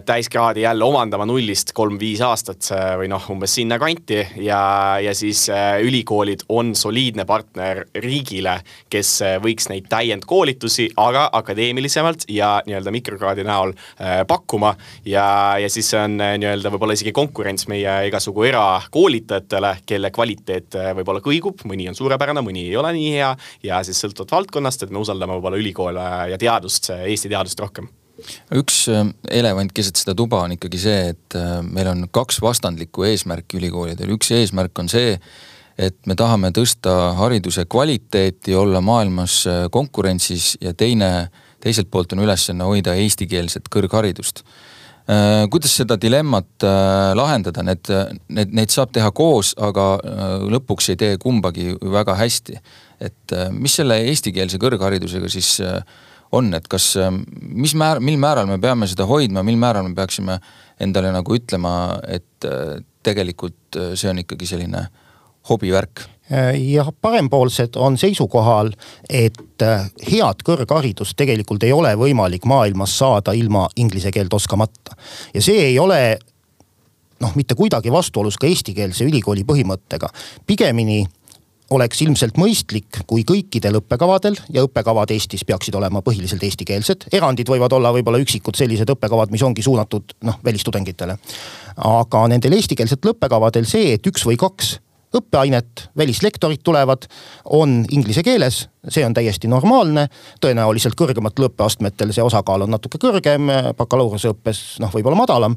täiskraadi 0.07 0.63
jälle 0.63 0.85
omandama 0.85 1.27
nullist 1.27 1.73
kolm-viis 1.75 2.21
aastat 2.23 2.71
või 2.99 3.09
noh, 3.11 3.25
umbes 3.31 3.55
sinnakanti. 3.55 4.21
Ja, 4.45 4.99
ja 5.01 5.15
siis 5.15 5.49
äh, 5.51 5.81
ülikoolid 5.83 6.45
on 6.49 6.75
soliidne 6.75 7.25
partner 7.27 7.85
riigile, 7.95 8.61
kes 8.91 9.21
võiks 9.43 9.71
neid 9.71 9.89
täiendkoolitusi, 9.91 10.91
aga 10.97 11.29
akadeemilisemalt 11.33 12.27
ja 12.29 12.61
nii-öelda 12.67 12.95
mikrokraadi 12.95 13.47
näol 13.47 13.75
äh, 13.75 14.23
pakkuma. 14.29 14.75
Ja, 15.05 15.57
ja 15.61 15.71
siis 15.71 15.91
see 15.91 16.01
on 16.01 16.19
nii-öelda 16.21 16.71
võib-olla 16.73 16.97
isegi 16.99 17.15
konkurents 17.17 17.69
meie 17.71 17.97
igasugu 18.09 18.47
erakoolitajatele, 18.51 19.77
kelle 19.87 20.13
kvaliteet 20.15 20.79
võib-olla 21.01 21.23
kõigub, 21.25 21.65
mõni 21.69 21.89
on 21.91 21.99
suurepärane, 21.99 22.45
mõni 22.45 22.69
ei 22.69 22.77
ole 22.79 22.93
nii 22.97 23.13
hea. 23.17 23.35
Ja 23.67 23.83
siis 23.87 24.01
sõltuvalt 24.03 24.35
valdkonnast, 24.35 24.85
et 24.85 24.91
me 24.95 25.01
usaldame 25.01 25.20
usaldama 25.21 25.39
võib-olla 25.39 25.61
ülikoole 25.61 26.05
ja 26.33 26.39
teadust, 26.41 26.91
Eesti 26.97 27.29
teadust 27.33 27.61
rohkem 27.61 27.89
üks 28.53 28.83
äh, 28.93 29.07
elevant 29.33 29.73
keset 29.73 29.97
seda 29.97 30.13
tuba 30.13 30.43
on 30.45 30.53
ikkagi 30.53 30.77
see, 30.77 31.13
et 31.15 31.37
äh, 31.39 31.63
meil 31.65 31.89
on 31.89 32.03
kaks 32.13 32.43
vastandlikku 32.45 33.07
eesmärki 33.09 33.57
ülikoolidel, 33.57 34.13
üks 34.13 34.29
eesmärk 34.37 34.77
on 34.83 34.91
see, 34.93 35.15
et 35.81 35.97
me 36.05 36.13
tahame 36.21 36.51
tõsta 36.53 37.15
hariduse 37.17 37.65
kvaliteeti, 37.65 38.53
olla 38.55 38.83
maailmas 38.85 39.39
äh, 39.49 39.63
konkurentsis 39.73 40.59
ja 40.61 40.75
teine, 40.77 41.31
teiselt 41.65 41.89
poolt 41.89 42.13
on 42.13 42.21
ülesanne 42.27 42.69
hoida 42.69 42.93
eestikeelset 43.01 43.73
kõrgharidust. 43.73 44.45
Kuidas 45.51 45.73
seda 45.75 45.97
dilemmat 45.99 46.65
lahendada, 47.19 47.65
need, 47.67 47.89
need, 48.31 48.53
neid 48.55 48.71
saab 48.71 48.93
teha 48.95 49.09
koos, 49.17 49.55
aga 49.59 49.87
lõpuks 50.53 50.93
ei 50.93 51.01
tee 51.01 51.17
kumbagi 51.19 51.73
väga 51.83 52.15
hästi. 52.21 52.61
Et 53.01 53.33
äh, 53.33 53.49
mis 53.53 53.75
selle 53.81 53.97
eestikeelse 54.11 54.61
kõrgharidusega 54.61 55.31
siis 55.33 55.55
äh, 55.65 55.81
on, 56.37 56.53
et 56.57 56.67
kas, 56.71 56.93
äh, 57.01 57.09
mis 57.41 57.73
määr-, 57.79 58.03
mil 58.05 58.21
määral 58.21 58.49
me 58.51 58.61
peame 58.61 58.89
seda 58.91 59.07
hoidma, 59.09 59.45
mil 59.47 59.57
määral 59.61 59.89
me 59.89 59.97
peaksime 59.97 60.37
endale 60.81 61.13
nagu 61.13 61.37
ütlema, 61.37 61.73
et 62.09 62.47
tegelikult 63.05 63.77
see 64.01 64.09
on 64.09 64.23
ikkagi 64.23 64.49
selline 64.49 64.87
hobivärk? 65.51 66.07
Jah, 66.73 66.89
parempoolsed 67.01 67.77
on 67.77 67.99
seisukohal, 67.99 68.71
et 69.09 69.65
head 70.07 70.43
kõrgharidust 70.47 71.17
tegelikult 71.19 71.65
ei 71.67 71.73
ole 71.75 71.95
võimalik 71.99 72.47
maailmas 72.47 72.97
saada 72.99 73.35
ilma 73.37 73.67
inglise 73.77 74.13
keelt 74.15 74.35
oskamata. 74.35 74.97
ja 75.35 75.43
see 75.43 75.65
ei 75.73 75.79
ole 75.79 76.19
noh, 77.21 77.33
mitte 77.37 77.55
kuidagi 77.55 77.93
vastuolus 77.93 78.39
ka 78.39 78.47
eestikeelse 78.47 79.05
ülikooli 79.05 79.45
põhimõttega. 79.45 80.09
pigemini 80.47 81.05
oleks 81.71 82.03
ilmselt 82.03 82.39
mõistlik, 82.41 83.03
kui 83.07 83.23
kõikidel 83.27 83.79
õppekavadel 83.79 84.39
ja 84.51 84.65
õppekavad 84.67 85.13
Eestis 85.15 85.45
peaksid 85.47 85.75
olema 85.79 86.03
põhiliselt 86.03 86.43
eestikeelsed. 86.43 87.07
erandid 87.13 87.49
võivad 87.49 87.73
olla 87.73 87.93
võib-olla 87.95 88.19
üksikud 88.23 88.59
sellised 88.59 88.91
õppekavad, 88.91 89.31
mis 89.31 89.43
ongi 89.43 89.63
suunatud 89.63 90.17
noh 90.27 90.39
välistudengitele. 90.45 91.19
aga 91.77 92.29
nendel 92.29 92.59
eestikeelsetel 92.59 93.15
õppekavadel 93.15 93.67
see, 93.67 93.95
et 93.95 94.07
üks 94.07 94.27
või 94.27 94.37
kaks 94.37 94.79
õppeainet, 95.17 95.89
välislektorid 95.99 96.63
tulevad, 96.65 97.07
on 97.45 97.85
inglise 97.91 98.23
keeles 98.27 98.65
see 98.89 99.05
on 99.05 99.15
täiesti 99.15 99.49
normaalne, 99.49 100.07
tõenäoliselt 100.41 100.97
kõrgematel 100.97 101.51
õppeastmetel 101.51 102.15
see 102.17 102.25
osakaal 102.25 102.65
on 102.65 102.73
natuke 102.73 102.99
kõrgem, 103.01 103.51
bakalaureuseõppes 103.77 104.81
noh, 104.81 104.93
võib-olla 104.95 105.19
madalam. 105.19 105.57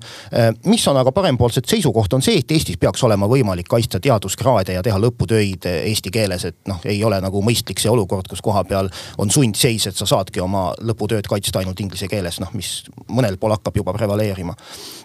mis 0.65 0.87
on 0.87 0.97
aga 0.99 1.11
parempoolset 1.11 1.69
seisukoht, 1.69 2.13
on 2.13 2.21
see, 2.21 2.41
et 2.43 2.51
Eestis 2.51 2.77
peaks 2.77 3.03
olema 3.03 3.27
võimalik 3.29 3.67
kaitsta 3.69 3.99
teaduskraade 4.03 4.75
ja 4.75 4.83
teha 4.83 4.99
lõputöid 4.99 5.67
eesti 5.71 6.11
keeles, 6.11 6.45
et 6.45 6.57
noh, 6.67 6.81
ei 6.85 7.03
ole 7.03 7.21
nagu 7.23 7.41
mõistlik 7.41 7.79
see 7.79 7.91
olukord, 7.91 8.27
kus 8.29 8.43
kohapeal 8.43 8.89
on 9.17 9.31
sundseis, 9.31 9.87
et 9.87 9.95
sa 9.95 10.07
saadki 10.09 10.43
oma 10.43 10.71
lõputööd 10.81 11.27
kaitsta 11.29 11.63
ainult 11.63 11.79
inglise 11.79 12.09
keeles, 12.11 12.41
noh 12.43 12.51
mis 12.53 12.83
mõnel 13.07 13.37
pool 13.39 13.55
hakkab 13.55 13.77
juba 13.79 13.93
prevaleerima. 13.95 14.55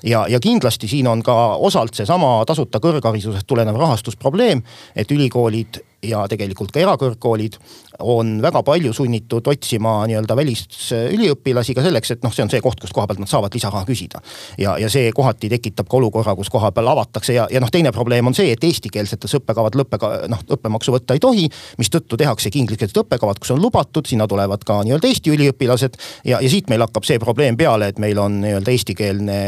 ja, 0.02 0.26
ja 0.28 0.40
kindlasti 0.40 0.88
siin 0.88 1.06
on 1.06 1.22
ka 1.22 1.54
osalt 1.54 1.94
seesama 1.94 2.42
tasuta 2.46 2.80
kõrgharidusest 2.82 3.46
tulenev 3.46 3.78
rahastusprobleem, 3.78 4.62
et 4.96 5.10
ülikoolid 5.10 5.82
ja 6.02 6.22
tegelikult 6.30 6.70
ka 6.74 6.80
erakõrgkoolid 6.82 7.58
on 8.06 8.36
väga 8.42 8.62
palju 8.62 8.92
sunnitud 8.94 9.46
otsima 9.50 10.04
nii-öelda 10.06 10.36
välisüliõpilasi 10.38 11.74
ka 11.74 11.82
selleks, 11.82 12.12
et 12.14 12.22
noh, 12.22 12.34
see 12.34 12.44
on 12.44 12.52
see 12.52 12.62
koht, 12.62 12.78
kust 12.78 12.94
koha 12.94 13.08
pealt 13.10 13.22
nad 13.22 13.30
saavad 13.30 13.54
lisaraha 13.54 13.82
küsida. 13.88 14.20
ja, 14.58 14.76
ja 14.78 14.90
see 14.90 15.10
kohati 15.12 15.50
tekitab 15.50 15.88
ka 15.90 15.98
olukorra, 15.98 16.36
kus 16.38 16.50
koha 16.54 16.70
peal 16.72 16.90
avatakse 16.92 17.34
ja, 17.34 17.48
ja 17.50 17.60
noh, 17.60 17.70
teine 17.74 17.90
probleem 17.92 18.26
on 18.30 18.36
see, 18.38 18.52
et 18.54 18.64
eestikeelsetes 18.64 19.34
õppekavadel 19.40 19.82
õppeka-, 19.82 20.12
noh 20.30 20.44
õppemaksu 20.46 20.94
võtta 20.94 21.18
ei 21.18 21.22
tohi. 21.22 21.48
mistõttu 21.78 22.16
tehaksegi 22.16 22.62
ingliskeelsed 22.62 23.02
õppekavad, 23.02 23.40
kus 23.42 23.50
on 23.56 23.62
lubatud, 23.62 24.06
sinna 24.06 24.28
tulevad 24.30 24.62
ka 24.66 24.80
nii-öelda 24.86 25.10
Eesti 25.10 25.34
üliõpilased. 25.34 25.98
ja, 26.24 26.38
ja 26.38 26.50
siit 26.50 26.70
meil 26.70 26.86
hakkab 26.86 27.08
see 27.08 27.18
probleem 27.18 27.56
peale, 27.58 27.90
et 27.90 27.98
meil 27.98 28.18
on 28.22 28.38
nii-öelda 28.44 28.70
eestikeelne 28.70 29.40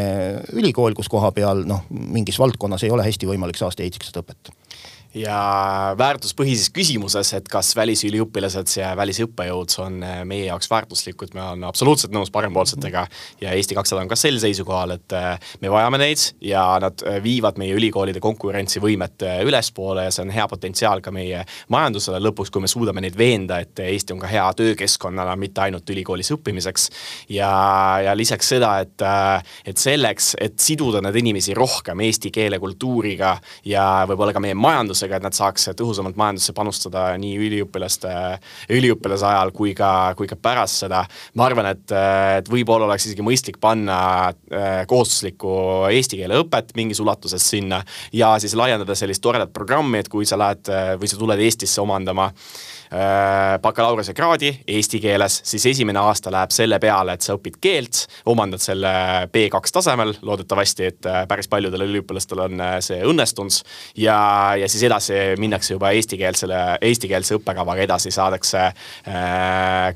ülikool, 0.59 0.99
kus 0.99 1.09
koha 1.09 1.31
peal 1.37 1.63
noh, 1.69 1.87
mingis 1.91 2.43
valdkonnas 2.43 2.83
ei 2.83 2.91
ole 2.91 3.07
hästi 3.07 3.31
võimalik 3.31 3.61
saada 3.61 3.87
eestikeelset 3.87 4.19
õpet 4.25 4.60
ja 5.15 5.95
väärtuspõhises 5.99 6.71
küsimuses, 6.75 7.33
et 7.35 7.49
kas 7.51 7.73
välisüliõpilased 7.77 8.71
ja 8.79 8.93
välisõppejõud 8.99 9.75
on 9.83 9.99
äh, 10.07 10.21
meie 10.29 10.47
jaoks 10.47 10.71
väärtuslikud, 10.71 11.35
me 11.35 11.43
oleme 11.43 11.67
absoluutselt 11.67 12.15
nõus 12.15 12.31
parempoolsetega. 12.31 13.07
ja 13.41 13.53
Eesti 13.53 13.75
kakssada 13.75 14.03
on 14.03 14.09
ka 14.09 14.17
sel 14.17 14.39
seisukohal, 14.39 14.95
et 14.95 15.13
äh, 15.17 15.39
me 15.61 15.71
vajame 15.73 15.99
neid 15.99 16.23
ja 16.41 16.63
nad 16.83 17.03
äh, 17.03 17.19
viivad 17.23 17.59
meie 17.59 17.75
ülikoolide 17.75 18.21
konkurentsivõimet 18.21 19.27
ülespoole 19.45 20.05
ja 20.07 20.15
see 20.15 20.25
on 20.25 20.31
hea 20.35 20.47
potentsiaal 20.49 21.03
ka 21.03 21.11
meie 21.15 21.43
majandusele 21.69 22.21
lõpuks, 22.23 22.53
kui 22.55 22.63
me 22.63 22.71
suudame 22.71 23.03
neid 23.03 23.19
veenda, 23.19 23.59
et 23.59 23.83
Eesti 23.83 24.15
on 24.15 24.23
ka 24.23 24.31
hea 24.31 24.47
töökeskkonnana, 24.57 25.35
mitte 25.37 25.65
ainult 25.67 25.91
ülikoolis 25.91 26.31
õppimiseks. 26.37 26.89
ja, 27.35 27.51
ja 28.05 28.15
lisaks 28.15 28.55
seda, 28.55 28.77
et, 28.85 29.03
et 29.67 29.79
selleks, 29.79 30.35
et 30.39 30.59
siduda 30.61 31.03
neid 31.03 31.19
inimesi 31.19 31.55
rohkem 31.55 32.01
eesti 32.07 32.31
keele, 32.31 32.59
kultuuriga 32.63 33.37
ja 33.67 34.07
võib-olla 34.07 34.33
ka 34.37 34.43
meie 34.43 34.55
majandusega, 34.55 35.00
majandusega, 35.01 35.19
et 35.19 35.25
nad 35.25 35.37
saaks 35.37 35.71
tõhusamalt 35.77 36.17
majandusse 36.19 36.53
panustada 36.55 37.17
nii 37.21 37.37
üliõpilaste, 37.39 38.11
üliõpilase 38.71 39.27
ajal 39.27 39.53
kui 39.53 39.75
ka, 39.75 40.15
kui 40.17 40.29
ka 40.29 40.37
pärast 40.37 40.85
seda. 40.85 41.05
ma 41.35 41.47
arvan, 41.47 41.71
et, 41.73 41.93
et 42.41 42.49
võib-olla 42.49 42.87
oleks 42.87 43.07
isegi 43.07 43.23
mõistlik 43.23 43.61
panna 43.61 44.31
äh, 44.53 44.87
kohustuslikku 44.87 45.89
eesti 45.91 46.21
keele 46.21 46.43
õpet 46.45 46.75
mingis 46.77 47.01
ulatuses 47.01 47.43
sinna 47.43 47.83
ja 48.13 48.37
siis 48.39 48.55
laiendada 48.55 48.95
sellist 48.95 49.23
toredat 49.23 49.53
programmi, 49.53 49.99
et 49.99 50.09
kui 50.09 50.27
sa 50.27 50.39
lähed 50.39 50.69
või 51.01 51.09
sa 51.09 51.17
tuled 51.17 51.41
Eestisse 51.41 51.81
omandama 51.81 52.31
Äh, 52.31 52.80
bakalaureusekraadi 53.63 54.51
eesti 54.67 54.99
keeles, 55.01 55.41
siis 55.47 55.67
esimene 55.67 55.99
aasta 56.03 56.31
läheb 56.33 56.51
selle 56.55 56.79
peale, 56.83 57.15
et 57.15 57.23
sa 57.23 57.37
õpid 57.37 57.59
keelt, 57.63 58.05
omandad 58.31 58.63
selle 58.63 58.91
B2 59.33 59.73
tasemel, 59.73 60.15
loodetavasti, 60.27 60.89
et 60.91 61.07
äh, 61.07 61.23
päris 61.31 61.49
paljudel 61.51 61.85
üliõpilastel 61.87 62.43
on 62.47 62.61
äh, 62.61 62.77
see 62.85 63.01
õnnestunud. 63.07 63.61
ja, 63.97 64.19
ja 64.59 64.69
siis 64.69 64.83
edasi 64.89 65.15
minnakse 65.39 65.75
juba 65.75 65.91
eestikeelsele, 65.97 66.61
eestikeelse 66.87 67.39
õppekavaga 67.39 67.85
edasi, 67.87 68.11
saadakse 68.15 68.61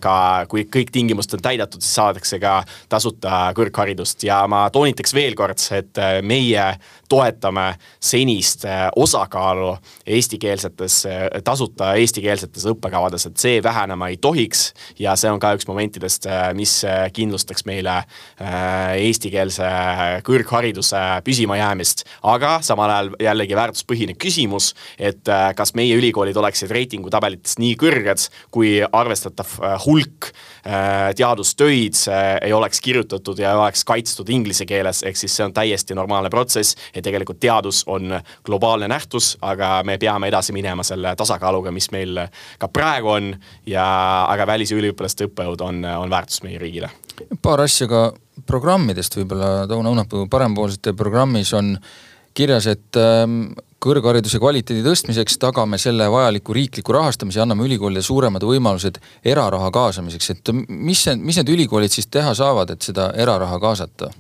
ka, 0.01 0.17
kui 0.49 0.65
kõik 0.73 0.91
tingimused 0.93 1.35
on 1.37 1.43
täidetud, 1.45 1.83
siis 1.83 1.95
saadakse 1.99 2.39
ka 2.43 2.57
tasuta 2.89 3.53
kõrgharidust. 3.57 4.25
Ja 4.27 4.43
ma 4.51 4.65
toonitaks 4.73 5.15
veel 5.15 5.37
kord, 5.39 5.61
et 5.77 6.01
meie 6.27 6.65
toetame 7.11 7.67
senist 8.03 8.65
osakaalu 8.97 9.75
eestikeelsetes, 10.17 10.99
tasuta 11.45 11.93
eestikeelsetes 12.01 12.67
õppekavades, 12.73 12.84
et 12.85 13.39
see 13.41 13.63
vähenema 13.63 14.09
ei 14.09 14.17
tohiks 14.17 14.73
ja 14.99 15.15
see 15.17 15.31
on 15.31 15.41
ka 15.41 15.55
üks 15.57 15.67
momentidest, 15.69 16.27
mis 16.55 16.83
kindlustaks 17.15 17.65
meile 17.69 18.03
eestikeelse 18.41 19.69
kõrghariduse 20.27 21.01
püsimajäämist. 21.25 22.05
aga 22.23 22.59
samal 22.63 22.91
ajal 22.91 23.11
jällegi 23.21 23.57
väärtuspõhine 23.57 24.15
küsimus, 24.19 24.75
et 24.99 25.25
kas 25.57 25.75
meie 25.75 25.97
ülikoolid 25.97 26.37
oleksid 26.37 26.71
reitingutabelites 26.71 27.59
nii 27.59 27.77
kõrged, 27.81 28.29
kui 28.51 28.81
arvestatav 28.93 29.59
hulk 29.87 30.33
teadustöid 31.17 31.95
ei 32.43 32.53
oleks 32.53 32.81
kirjutatud 32.81 33.39
ja 33.39 33.51
ei 33.51 33.57
oleks 33.57 33.85
kaitstud 33.85 34.29
inglise 34.29 34.67
keeles, 34.67 35.03
ehk 35.03 35.17
siis 35.17 35.37
see 35.37 35.45
on 35.47 35.53
täiesti 35.55 35.95
normaalne 35.95 36.31
protsess 36.31 36.77
ja 36.95 37.03
tegelikult 37.03 37.41
teadus 37.41 37.83
on 37.87 38.21
globaalne 38.45 38.89
nähtus, 38.89 39.35
aga 39.43 39.83
me 39.85 39.99
peame 39.99 40.29
edasi 40.29 40.53
minema 40.53 40.83
selle 40.83 41.15
tasakaaluga, 41.17 41.73
mis 41.75 41.91
meil 41.93 42.25
ka 42.59 42.69
praegu 42.75 43.15
on 43.15 43.31
ja, 43.71 43.87
aga 44.29 44.47
välisüliõpilaste 44.55 45.29
õppejõud 45.31 45.63
on, 45.65 45.85
on 45.85 46.11
väärtus 46.11 46.43
meie 46.47 46.59
riigile. 46.61 46.91
paar 47.43 47.65
asja 47.65 47.89
ka 47.91 48.07
programmidest 48.47 49.17
võib-olla, 49.17 49.69
Tauno 49.71 49.93
Õunapuu 49.95 50.27
parempoolsete 50.31 50.93
programmis 50.99 51.53
on 51.55 51.77
kirjas, 52.35 52.67
et 52.67 52.99
ähm, 52.99 53.55
kõrghariduse 53.85 54.41
kvaliteedi 54.43 54.83
tõstmiseks 54.85 55.37
tagame 55.41 55.79
selle 55.79 56.07
vajaliku 56.11 56.57
riikliku 56.57 56.95
rahastamise 56.97 57.39
ja 57.39 57.45
anname 57.45 57.67
ülikoolile 57.69 58.03
suuremad 58.03 58.45
võimalused 58.47 58.99
eraraha 59.25 59.71
kaasamiseks, 59.75 60.31
et 60.35 60.55
mis 60.69 61.05
mis 61.21 61.39
need 61.41 61.53
ülikoolid 61.55 61.93
siis 61.93 62.09
teha 62.11 62.35
saavad, 62.35 62.75
et 62.75 62.83
seda 62.83 63.11
eraraha 63.21 63.61
kaasata? 63.63 64.11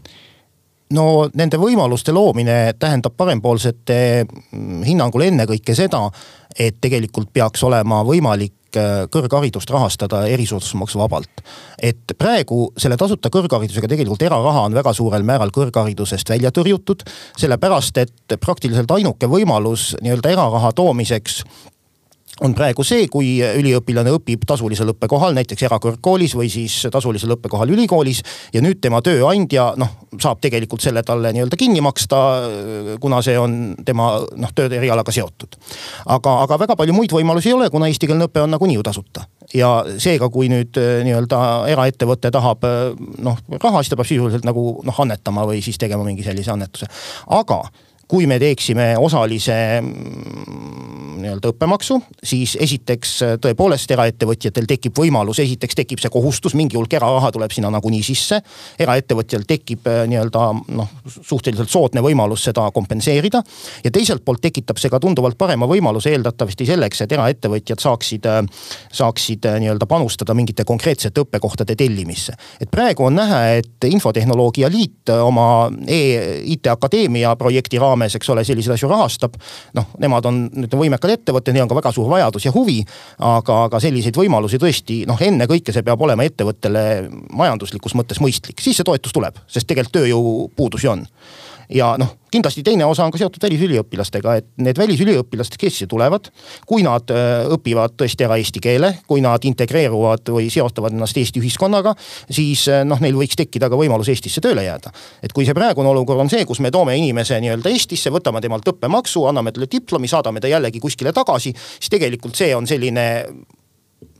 No 0.94 1.28
nende 1.34 1.58
võimaluste 1.60 2.14
loomine 2.14 2.74
tähendab 2.78 3.16
parempoolsete 3.16 3.98
hinnangul 4.86 5.26
ennekõike 5.28 5.74
seda, 5.74 6.06
et 6.58 6.78
tegelikult 6.80 7.32
peaks 7.34 7.64
olema 7.66 8.02
võimalik 8.06 8.54
Äh, 8.74 9.04
kõrgharidust 9.12 9.70
rahastada 9.70 10.24
erisoodustusmaksu 10.30 10.98
vabalt. 10.98 11.42
et 11.82 12.14
praegu 12.18 12.72
selle 12.78 12.96
tasuta 12.96 13.30
kõrgharidusega 13.30 13.88
tegelikult 13.88 14.22
eraraha 14.22 14.64
on 14.66 14.74
väga 14.74 14.92
suurel 14.92 15.22
määral 15.22 15.50
kõrgharidusest 15.54 16.30
välja 16.30 16.50
tõrjutud. 16.50 17.02
sellepärast, 17.38 17.96
et 17.98 18.36
praktiliselt 18.40 18.90
ainuke 18.90 19.26
võimalus 19.26 19.94
nii-öelda 20.02 20.30
eraraha 20.30 20.72
toomiseks 20.72 21.44
on 22.42 22.54
praegu 22.54 22.82
see, 22.86 23.06
kui 23.10 23.36
üliõpilane 23.44 24.10
õpib 24.16 24.42
tasulisel 24.48 24.90
õppekohal, 24.90 25.36
näiteks 25.36 25.66
erakõrgkoolis 25.68 26.34
või 26.34 26.48
siis 26.50 26.80
tasulisel 26.92 27.36
õppekohal 27.36 27.70
ülikoolis. 27.70 28.22
ja 28.52 28.62
nüüd 28.62 28.80
tema 28.82 29.00
tööandja 29.02 29.72
noh, 29.78 29.92
saab 30.20 30.40
tegelikult 30.42 30.82
selle 30.82 31.02
talle 31.06 31.30
nii-öelda 31.34 31.58
kinni 31.58 31.80
maksta, 31.84 32.18
kuna 33.00 33.22
see 33.22 33.38
on 33.38 33.76
tema 33.86 34.10
noh, 34.36 34.54
tööde 34.54 34.80
erialaga 34.80 35.14
seotud. 35.14 35.54
aga, 36.06 36.36
aga 36.42 36.58
väga 36.66 36.76
palju 36.76 36.96
muid 36.96 37.14
võimalusi 37.14 37.52
ei 37.52 37.56
ole, 37.58 37.70
kuna 37.70 37.86
eestikeelne 37.86 38.26
õpe 38.26 38.42
on 38.42 38.50
nagunii 38.50 38.80
ju 38.80 38.82
tasuta. 38.82 39.28
ja 39.54 39.84
seega, 39.98 40.28
kui 40.28 40.50
nüüd 40.50 40.74
nii-öelda 41.06 41.40
eraettevõte 41.70 42.34
tahab 42.34 42.66
noh 43.22 43.38
raha, 43.60 43.82
siis 43.82 43.94
ta 43.94 44.00
peab 44.00 44.10
sisuliselt 44.10 44.44
nagu 44.44 44.80
noh 44.82 45.02
annetama 45.06 45.46
või 45.46 45.62
siis 45.62 45.78
tegema 45.78 46.02
mingi 46.04 46.26
sellise 46.26 46.50
annetuse. 46.50 46.90
aga 47.30 47.62
kui 48.08 48.26
me 48.28 48.38
teeksime 48.38 48.94
osalise 49.00 49.56
mm, 49.80 50.73
nii-öelda 51.24 51.52
õppemaksu, 51.54 52.00
siis 52.22 52.56
esiteks 52.60 53.16
tõepoolest 53.42 53.90
eraettevõtjatel 53.94 54.68
tekib 54.68 54.96
võimalus, 54.98 55.40
esiteks 55.42 55.78
tekib 55.78 56.02
see 56.02 56.12
kohustus, 56.12 56.54
mingi 56.58 56.76
hulk 56.78 56.92
eraraha 56.94 57.30
tuleb 57.34 57.52
sinna 57.54 57.70
nagunii 57.74 58.02
sisse. 58.04 58.40
eraettevõtjal 58.78 59.44
tekib 59.48 59.86
äh, 59.88 60.04
nii-öelda 60.10 60.44
noh, 60.76 60.90
suhteliselt 61.14 61.70
soodne 61.70 62.02
võimalus 62.04 62.44
seda 62.48 62.66
kompenseerida. 62.74 63.42
ja 63.84 63.90
teiselt 63.90 64.24
poolt 64.24 64.40
tekitab 64.40 64.78
see 64.78 64.90
ka 64.90 65.00
tunduvalt 65.00 65.38
parema 65.38 65.66
võimaluse 65.70 66.12
eeldatavasti 66.14 66.66
selleks, 66.66 67.00
et 67.04 67.12
eraettevõtjad 67.12 67.80
saaksid, 67.80 68.26
äh, 68.26 68.42
saaksid 68.92 69.46
äh, 69.48 69.58
nii-öelda 69.64 69.88
panustada 69.90 70.34
mingite 70.34 70.64
konkreetsete 70.64 71.24
õppekohtade 71.24 71.76
tellimisse. 71.76 72.34
et 72.60 72.70
praegu 72.70 73.08
on 73.08 73.18
näha, 73.20 73.42
et 73.60 73.88
Infotehnoloogia 73.88 74.70
Liit 74.70 75.10
oma 75.14 75.70
e-IT 75.86 76.66
Akadeemia 76.72 77.36
projekti 77.36 77.78
raames, 77.78 78.14
eks 78.14 78.30
ole, 78.30 78.44
selliseid 78.44 78.74
asju 78.74 78.88
rahastab. 78.88 79.36
noh, 79.74 79.90
nemad 79.98 80.26
on 80.26 80.44
nüüd 80.52 80.74
võimekad 80.74 81.13
ettevõtted, 81.16 81.54
neil 81.54 81.66
on 81.66 81.72
ka 81.72 81.78
väga 81.78 81.94
suur 81.94 82.10
vajadus 82.10 82.48
ja 82.48 82.52
huvi. 82.54 82.80
aga, 83.18 83.64
aga 83.68 83.80
selliseid 83.80 84.16
võimalusi 84.18 84.58
tõesti 84.60 85.02
noh, 85.08 85.20
ennekõike 85.20 85.72
see 85.72 85.86
peab 85.86 86.02
olema 86.02 86.26
ettevõttele 86.26 86.84
majanduslikus 87.32 87.94
mõttes 87.98 88.20
mõistlik, 88.20 88.60
siis 88.60 88.76
see 88.78 88.86
toetus 88.86 89.14
tuleb, 89.14 89.38
sest 89.46 89.68
tegelikult 89.70 90.00
tööjõupuudusi 90.00 90.90
on 90.90 91.06
ja 91.72 91.94
noh, 92.00 92.14
kindlasti 92.34 92.62
teine 92.66 92.86
osa 92.86 93.04
on 93.06 93.12
ka 93.14 93.18
seotud 93.20 93.42
välisüliõpilastega, 93.44 94.34
et 94.40 94.46
need 94.62 94.78
välisüliõpilased, 94.78 95.56
kes 95.60 95.78
siia 95.80 95.90
tulevad, 95.90 96.30
kui 96.68 96.84
nad 96.86 97.10
äh, 97.14 97.44
õpivad 97.54 97.96
tõesti 98.00 98.26
ära 98.26 98.38
eesti 98.40 98.62
keele, 98.64 98.90
kui 99.08 99.22
nad 99.24 99.44
integreeruvad 99.46 100.32
või 100.34 100.48
seostavad 100.52 100.94
ennast 100.94 101.18
Eesti 101.20 101.42
ühiskonnaga, 101.42 101.94
siis 102.26 102.66
äh, 102.72 102.82
noh, 102.88 103.00
neil 103.04 103.16
võiks 103.18 103.38
tekkida 103.38 103.70
ka 103.72 103.78
võimalus 103.80 104.10
Eestisse 104.12 104.42
tööle 104.44 104.66
jääda. 104.66 104.92
et 105.22 105.32
kui 105.32 105.46
see 105.46 105.56
praegune 105.56 105.90
olukord 105.92 106.24
on 106.24 106.32
see, 106.32 106.44
kus 106.48 106.60
me 106.64 106.72
toome 106.74 106.96
inimese 106.98 107.38
nii-öelda 107.42 107.70
Eestisse, 107.72 108.12
võtame 108.14 108.42
temalt 108.44 108.68
õppemaksu, 108.74 109.26
anname 109.30 109.52
talle 109.54 109.70
diplomi, 109.70 110.10
saadame 110.10 110.42
ta 110.42 110.50
jällegi 110.50 110.82
kuskile 110.82 111.12
tagasi, 111.12 111.54
siis 111.78 111.92
tegelikult 111.92 112.36
see 112.38 112.54
on 112.56 112.66
selline 112.66 113.06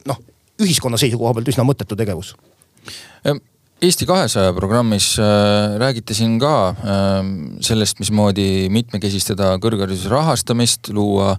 noh, 0.06 0.22
ühiskonna 0.62 1.00
seisukoha 1.00 1.34
pealt 1.34 1.50
üsna 1.54 1.66
mõttetu 1.66 1.98
tegevus 1.98 2.34
Eesti 3.82 4.06
kahesaja 4.06 4.52
programmis 4.54 5.16
äh, 5.18 5.74
räägite 5.82 6.14
siin 6.14 6.36
ka 6.38 6.52
äh, 6.70 7.16
sellest, 7.64 7.98
mismoodi 7.98 8.68
mitmekesistada 8.70 9.56
kõrghariduse 9.58 10.12
rahastamist, 10.12 10.92
luua 10.94 11.32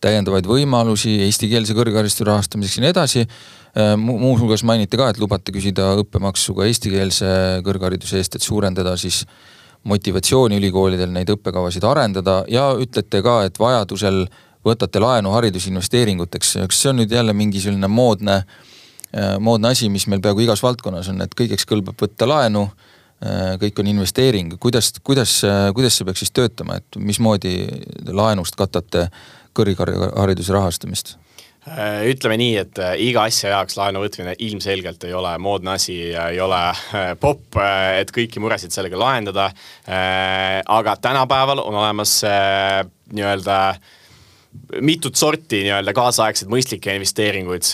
täiendavaid 0.00 0.48
võimalusi 0.48 1.18
eestikeelse 1.26 1.76
kõrghariduse 1.76 2.24
rahastamiseks 2.24 2.78
ja 2.78 2.84
nii 2.86 2.92
edasi 2.94 3.26
äh,. 3.26 3.92
muuhulgas 4.00 4.64
mainite 4.64 4.96
ka, 4.96 5.10
et 5.12 5.20
lubate 5.20 5.52
küsida 5.52 5.90
õppemaksu 6.00 6.56
ka 6.56 6.64
eestikeelse 6.70 7.60
kõrghariduse 7.68 8.16
eest, 8.22 8.40
et 8.40 8.48
suurendada 8.48 8.96
siis 8.96 9.26
motivatsiooni 9.84 10.56
ülikoolidel 10.62 11.12
neid 11.12 11.28
õppekavasid 11.36 11.84
arendada 11.84 12.40
ja 12.48 12.70
ütlete 12.72 13.20
ka, 13.20 13.42
et 13.44 13.60
vajadusel 13.60 14.24
võtate 14.64 15.00
laenu 15.02 15.36
haridusinvesteeringuteks, 15.36 16.56
kas 16.72 16.84
see 16.84 16.94
on 16.94 17.02
nüüd 17.02 17.12
jälle 17.12 17.36
mingi 17.36 17.60
selline 17.60 17.90
moodne 17.92 18.40
Äh, 18.40 18.71
moodne 19.40 19.68
asi, 19.72 19.90
mis 19.92 20.06
meil 20.08 20.22
peaaegu 20.24 20.46
igas 20.46 20.62
valdkonnas 20.64 21.10
on, 21.12 21.20
et 21.24 21.34
kõigeks 21.36 21.66
kõlbab 21.68 22.00
võtta 22.00 22.28
laenu. 22.28 22.66
Äh, 23.22 23.54
kõik 23.62 23.78
on 23.78 23.86
investeering, 23.86 24.56
kuidas, 24.58 24.88
kuidas, 25.06 25.36
äh, 25.46 25.68
kuidas 25.76 25.94
see 25.94 26.06
peaks 26.08 26.24
siis 26.24 26.32
töötama, 26.34 26.80
et 26.80 26.96
mismoodi 26.98 27.68
laenust 28.10 28.56
katate 28.58 29.08
kõrghariduse 29.54 30.56
rahastamist? 30.56 31.18
ütleme 31.62 32.34
nii, 32.40 32.54
et 32.58 32.78
iga 32.98 33.22
asja 33.30 33.52
jaoks 33.52 33.76
laenu 33.78 34.00
võtmine 34.02 34.32
ilmselgelt 34.42 35.04
ei 35.06 35.12
ole 35.14 35.36
moodne 35.38 35.76
asi 35.76 35.94
ja 36.08 36.24
ei 36.34 36.40
ole 36.42 36.58
popp, 37.22 37.54
et 37.94 38.10
kõiki 38.10 38.42
muresid 38.42 38.74
sellega 38.74 38.98
lahendada. 38.98 39.44
aga 39.86 40.96
tänapäeval 40.98 41.62
on 41.62 41.78
olemas 41.84 42.16
nii-öelda 43.14 43.60
mitut 44.80 45.16
sorti 45.18 45.62
nii-öelda 45.66 45.92
kaasaegseid 45.96 46.50
mõistlikke 46.50 46.94
investeeringuid, 46.96 47.66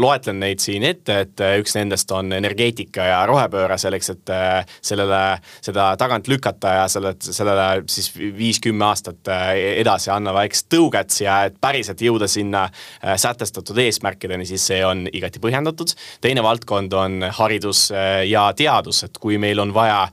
loetlen 0.00 0.38
neid 0.40 0.62
siin 0.62 0.84
ette, 0.86 1.18
et 1.26 1.42
üks 1.60 1.76
nendest 1.76 2.10
on 2.14 2.32
energeetika 2.32 3.04
ja 3.10 3.18
rohepööre 3.28 3.76
selleks, 3.80 4.12
et 4.14 4.32
äh, 4.32 4.72
sellele, 4.80 5.20
seda 5.64 5.90
tagant 6.00 6.28
lükata 6.30 6.74
ja 6.78 6.86
selle, 6.92 7.14
sellele 7.20 7.84
siis 7.90 8.10
viis-kümme 8.16 8.86
aastat 8.88 9.28
äh, 9.32 9.50
edasi 9.82 10.12
anda 10.14 10.34
väikest 10.36 10.68
tõuget 10.72 11.18
ja 11.24 11.42
et 11.48 11.58
päriselt 11.60 12.00
jõuda 12.04 12.28
sinna 12.30 12.64
äh, 12.68 13.16
sätestatud 13.20 13.78
eesmärkideni, 13.84 14.46
siis 14.48 14.66
see 14.72 14.80
on 14.86 15.04
igati 15.12 15.42
põhjendatud. 15.42 15.92
teine 16.20 16.42
valdkond 16.42 16.92
on 16.96 17.28
haridus 17.36 17.90
ja 18.26 18.46
teadus, 18.56 19.02
et 19.04 19.18
kui 19.20 19.38
meil 19.38 19.60
on 19.60 19.72
vaja 19.74 20.06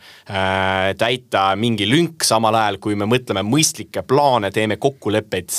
täita 0.98 1.44
mingi 1.60 1.88
lünk, 1.90 2.24
samal 2.26 2.56
ajal 2.56 2.80
kui 2.82 2.96
me 3.00 3.08
mõtleme 3.10 3.44
mõistlikke 3.46 4.04
plaane, 4.08 4.52
teeme 4.52 4.78
kokkuleppeid 4.82 5.50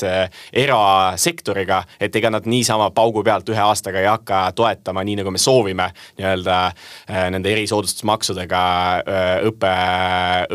erasektoriga, 0.52 1.82
et 2.00 2.16
ega 2.16 2.30
nad 2.32 2.46
niisama 2.48 2.90
paugu 2.94 3.22
pealt 3.26 3.48
ühe 3.50 3.60
aastaga 3.62 4.00
ei 4.02 4.08
hakka 4.10 4.42
toetama, 4.56 5.04
nii 5.06 5.20
nagu 5.20 5.32
me 5.34 5.40
soovime 5.40 5.90
nii-öelda 6.18 6.56
äh, 6.66 7.26
nende 7.34 7.52
erisoodustusmaksudega 7.54 8.62
äh, 9.00 9.30
õppe, 9.50 9.72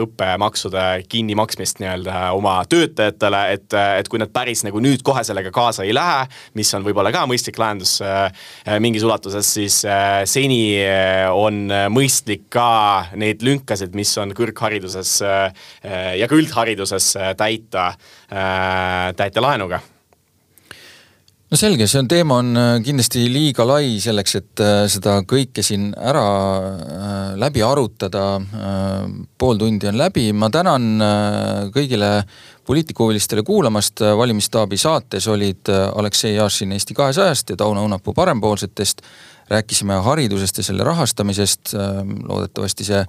õppemaksude 0.04 0.86
kinnimaksmist 1.12 1.82
nii-öelda 1.84 2.30
oma 2.38 2.58
töötajatele, 2.70 3.44
et, 3.56 3.78
et 4.02 4.10
kui 4.12 4.22
nad 4.22 4.32
päris 4.36 4.66
nagu 4.68 4.82
nüüd 4.84 5.04
kohe 5.06 5.24
sellega 5.28 5.52
kaasa 5.56 5.86
ei 5.86 5.96
lähe, 5.96 6.26
mis 6.58 6.74
on 6.78 6.86
võib-olla 6.86 7.14
ka 7.16 7.26
mõistlik 7.30 7.60
lahendus 7.62 7.98
äh, 8.06 8.30
mingis 8.82 9.06
ulatuses, 9.06 9.48
siis 9.56 9.82
seni 10.30 10.60
on 11.32 11.70
mõistlik 11.94 12.48
ka 12.54 13.12
neid 13.18 13.44
lünkasid, 13.46 13.96
mis 13.98 14.12
on 14.22 14.34
kõrghariduses 14.36 15.12
ja 15.22 16.28
ka 16.30 16.38
üldhariduses 16.38 17.12
täita 17.38 17.86
täitelaenuga 18.30 19.82
no 21.56 21.60
selge, 21.60 21.86
see 21.88 22.02
on, 22.02 22.08
teema 22.10 22.40
on 22.42 22.58
äh, 22.58 22.72
kindlasti 22.84 23.26
liiga 23.32 23.66
lai 23.68 23.96
selleks, 24.04 24.34
et 24.40 24.64
äh, 24.64 24.80
seda 24.92 25.20
kõike 25.30 25.64
siin 25.66 25.92
ära 25.96 26.26
äh, 26.26 27.22
läbi 27.40 27.64
arutada. 27.64 28.26
pool 29.38 29.60
tundi 29.60 29.88
on 29.88 29.98
läbi, 29.98 30.30
ma 30.34 30.50
tänan 30.50 31.02
kõigile 31.74 32.10
poliitikahuvilistele 32.66 33.44
kuulamast. 33.44 34.02
valimisstaabi 34.18 34.78
saates 34.78 35.28
olid 35.28 35.70
Aleksei 35.70 36.36
Jašin 36.36 36.72
Eesti 36.72 36.94
kahesajast 36.94 37.50
ja 37.50 37.56
Tauno 37.56 37.86
Õunapuu 37.86 38.14
parempoolsetest. 38.14 39.02
rääkisime 39.50 39.94
haridusest 39.94 40.58
ja 40.58 40.64
selle 40.64 40.84
rahastamisest. 40.84 41.74
loodetavasti 42.28 42.84
see 42.84 43.06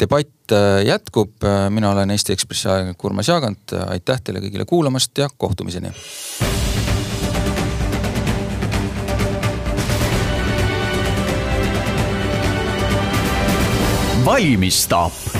debatt 0.00 0.52
jätkub. 0.84 1.32
mina 1.68 1.90
olen 1.90 2.10
Eesti 2.10 2.32
Ekspressi 2.32 2.68
ajakirjanik 2.68 3.04
Urmas 3.04 3.28
Jaagant. 3.28 3.72
aitäh 3.86 4.20
teile 4.24 4.40
kõigile 4.40 4.64
kuulamast 4.64 5.18
ja 5.18 5.28
kohtumiseni 5.36 5.92
valmistaap 14.24 15.37